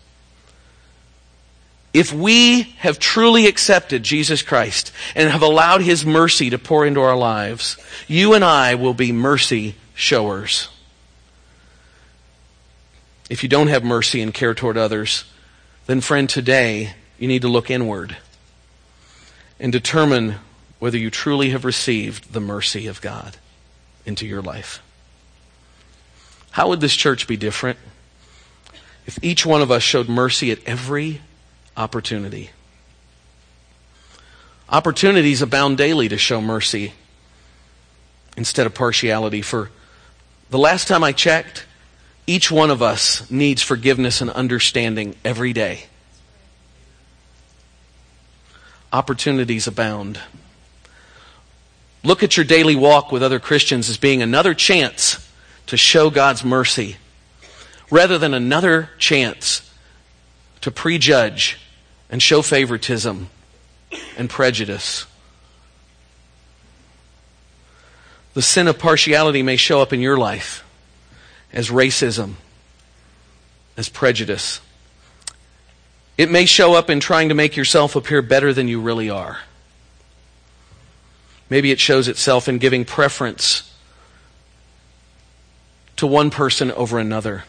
If 1.93 2.11
we 2.11 2.63
have 2.79 2.99
truly 2.99 3.47
accepted 3.47 4.03
Jesus 4.03 4.41
Christ 4.41 4.93
and 5.15 5.31
have 5.31 5.43
allowed 5.43 5.83
His 5.83 6.07
mercy 6.07 6.49
to 6.51 6.59
pour 6.59 6.87
into 6.87 7.03
our 7.03 7.17
lives, 7.17 7.77
you 8.09 8.33
and 8.33 8.43
I 8.43 8.77
will 8.77 8.95
be 8.95 9.13
mercy 9.13 9.75
showers. 9.95 10.69
If 13.29 13.43
you 13.43 13.49
don't 13.49 13.69
have 13.69 13.85
mercy 13.85 14.23
and 14.23 14.33
care 14.33 14.55
toward 14.55 14.79
others, 14.79 15.25
then 15.87 16.01
friend, 16.01 16.31
today 16.31 16.95
you 17.23 17.29
need 17.29 17.43
to 17.43 17.49
look 17.49 17.71
inward 17.71 18.17
and 19.61 19.71
determine 19.71 20.35
whether 20.81 20.99
you 20.99 21.09
truly 21.09 21.51
have 21.51 21.65
received 21.65 22.33
the 22.33 22.41
mercy 22.41 22.89
of 22.89 23.01
God 23.01 23.37
into 24.05 24.27
your 24.27 24.43
life. 24.43 24.83
How 26.51 26.69
would 26.71 26.81
this 26.81 26.97
church 26.97 27.29
be 27.29 27.37
different 27.37 27.79
if 29.07 29.23
each 29.23 29.47
one 29.47 29.63
of 29.63 29.71
us 29.71 29.85
showed 29.85 30.09
mercy 30.09 30.51
at 30.51 30.59
every 30.67 31.21
opportunity? 31.77 32.51
Opportunities 34.69 35.43
abound 35.43 35.79
daily 35.79 36.09
to 36.09 36.19
show 36.19 36.41
mercy 36.41 36.93
instead 38.37 38.67
of 38.67 38.75
partiality. 38.75 39.43
For 39.43 39.71
the 40.51 40.59
last 40.59 40.89
time 40.89 41.05
I 41.05 41.13
checked, 41.13 41.67
each 42.27 42.51
one 42.51 42.73
of 42.73 42.83
us 42.83 43.31
needs 43.31 43.63
forgiveness 43.63 44.21
and 44.21 44.29
understanding 44.29 45.15
every 45.25 45.53
day 45.53 45.85
opportunities 48.93 49.67
abound. 49.67 50.21
Look 52.05 52.23
at 52.23 52.37
your 52.37 52.45
daily 52.45 52.77
walk 52.77 53.13
with 53.13 53.23
other 53.23 53.41
Christians 53.41 53.89
as 53.89 53.97
being 53.97 54.23
another 54.23 54.55
chance 54.55 55.29
to 55.67 55.77
show 55.77 56.11
God's 56.11 56.45
mercy 56.45 56.97
rather 57.91 58.19
than 58.19 58.35
another 58.35 58.91
chance 58.99 59.71
to 60.63 60.71
prejudge 60.71 61.59
and 62.11 62.23
show 62.23 62.43
favoritism 62.43 63.29
and 64.17 64.29
prejudice. 64.29 65.07
The 68.35 68.43
sin 68.43 68.67
of 68.67 68.79
partiality 68.79 69.43
may 69.43 69.57
show 69.57 69.81
up 69.81 69.93
in 69.93 70.01
your 70.01 70.17
life 70.17 70.65
as 71.53 71.69
racism, 71.69 72.35
as 73.77 73.89
prejudice. 73.89 74.61
It 76.19 76.31
may 76.31 76.45
show 76.45 76.75
up 76.75 76.91
in 76.91 77.01
trying 77.01 77.31
to 77.31 77.35
make 77.35 77.57
yourself 77.57 77.97
appear 77.97 78.21
better 78.23 78.53
than 78.53 78.69
you 78.69 78.81
really 78.81 79.09
are. 79.09 79.39
Maybe 81.49 81.71
it 81.71 81.81
shows 81.81 82.09
itself 82.09 82.49
in 82.49 82.59
giving 82.59 82.85
preference 82.85 83.71
to 85.97 86.07
one 86.07 86.31
person 86.31 86.71
over 86.73 86.99
another, 86.99 87.45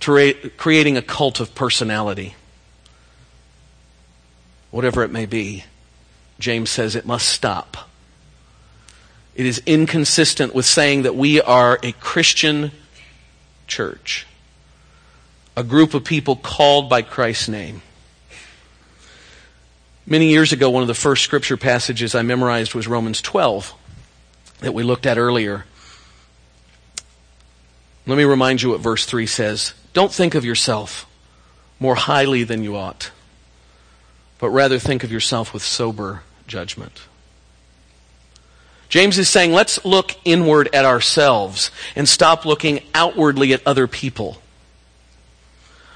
to 0.00 0.12
re- 0.12 0.34
creating 0.56 0.96
a 0.96 1.02
cult 1.02 1.40
of 1.40 1.54
personality. 1.54 2.34
Whatever 4.70 5.02
it 5.02 5.10
may 5.10 5.26
be, 5.26 5.64
James 6.38 6.70
says 6.70 6.96
it 6.96 7.06
must 7.06 7.28
stop. 7.28 7.88
It 9.34 9.46
is 9.46 9.62
inconsistent 9.64 10.54
with 10.54 10.66
saying 10.66 11.02
that 11.02 11.14
we 11.14 11.40
are 11.40 11.78
a 11.82 11.92
Christian 11.92 12.72
church 13.66 14.26
a 15.56 15.62
group 15.62 15.94
of 15.94 16.04
people 16.04 16.36
called 16.36 16.88
by 16.88 17.02
Christ's 17.02 17.48
name. 17.48 17.82
Many 20.06 20.28
years 20.30 20.52
ago, 20.52 20.70
one 20.70 20.82
of 20.82 20.88
the 20.88 20.94
first 20.94 21.22
scripture 21.22 21.56
passages 21.56 22.14
I 22.14 22.22
memorized 22.22 22.74
was 22.74 22.88
Romans 22.88 23.22
12 23.22 23.72
that 24.60 24.74
we 24.74 24.82
looked 24.82 25.06
at 25.06 25.18
earlier. 25.18 25.64
Let 28.06 28.18
me 28.18 28.24
remind 28.24 28.62
you 28.62 28.70
what 28.70 28.80
verse 28.80 29.06
3 29.06 29.26
says. 29.26 29.74
Don't 29.92 30.12
think 30.12 30.34
of 30.34 30.44
yourself 30.44 31.06
more 31.78 31.94
highly 31.94 32.42
than 32.44 32.64
you 32.64 32.76
ought, 32.76 33.12
but 34.38 34.50
rather 34.50 34.78
think 34.78 35.04
of 35.04 35.12
yourself 35.12 35.52
with 35.52 35.62
sober 35.62 36.22
judgment. 36.46 37.02
James 38.88 39.18
is 39.18 39.28
saying, 39.28 39.52
let's 39.52 39.84
look 39.84 40.16
inward 40.24 40.68
at 40.74 40.84
ourselves 40.84 41.70
and 41.96 42.08
stop 42.08 42.44
looking 42.44 42.80
outwardly 42.92 43.52
at 43.54 43.66
other 43.66 43.86
people. 43.86 44.41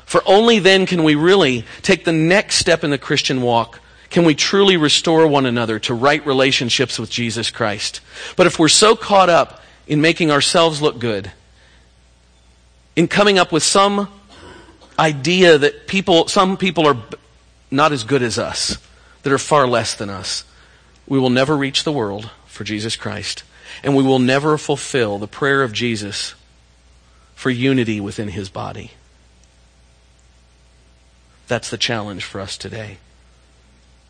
For 0.07 0.23
only 0.25 0.61
then 0.61 0.87
can 0.87 1.05
we 1.05 1.17
really 1.17 1.65
take 1.83 2.05
the 2.05 2.13
next 2.13 2.57
step 2.57 2.85
in 2.85 2.91
the 2.91 2.99
Christian 2.99 3.43
walk. 3.43 3.81
Can 4.09 4.25
we 4.25 4.37
truly 4.37 4.77
restore 4.77 5.27
one 5.27 5.47
another 5.47 5.81
to 5.81 5.95
right 5.95 6.25
relationships 6.25 6.99
with 6.99 7.11
Jesus 7.11 7.51
Christ? 7.51 8.01
But 8.37 8.47
if 8.47 8.59
we're 8.59 8.69
so 8.69 8.95
caught 8.95 9.29
up 9.29 9.63
in 9.89 10.01
making 10.01 10.31
ourselves 10.31 10.81
look 10.81 11.01
good, 11.01 11.33
in 12.95 13.09
coming 13.09 13.39
up 13.39 13.51
with 13.51 13.65
some 13.65 14.09
idea 14.97 15.59
that 15.59 15.89
people, 15.89 16.29
some 16.29 16.57
people 16.57 16.87
are 16.87 16.97
not 17.71 17.93
as 17.93 18.05
good 18.05 18.23
as 18.23 18.39
us, 18.39 18.79
that 19.25 19.33
are 19.33 19.39
far 19.39 19.67
less 19.67 19.97
than 19.97 20.09
us, 20.09 20.45
we 21.09 21.19
will 21.19 21.31
never 21.31 21.57
reach 21.57 21.83
the 21.83 21.93
world 21.93 22.31
for 22.47 22.63
Jesus 22.63 22.95
Christ. 22.95 23.43
And 23.83 23.97
we 23.97 24.05
will 24.05 24.21
never 24.21 24.57
fulfill 24.57 25.19
the 25.19 25.27
prayer 25.27 25.63
of 25.63 25.73
Jesus 25.73 26.35
for 27.35 27.51
unity 27.51 28.01
within 28.01 28.29
his 28.29 28.49
body. 28.49 28.93
That's 31.47 31.71
the 31.71 31.79
challenge 31.79 32.25
for 32.25 32.41
us 32.41 32.57
today. 32.57 32.99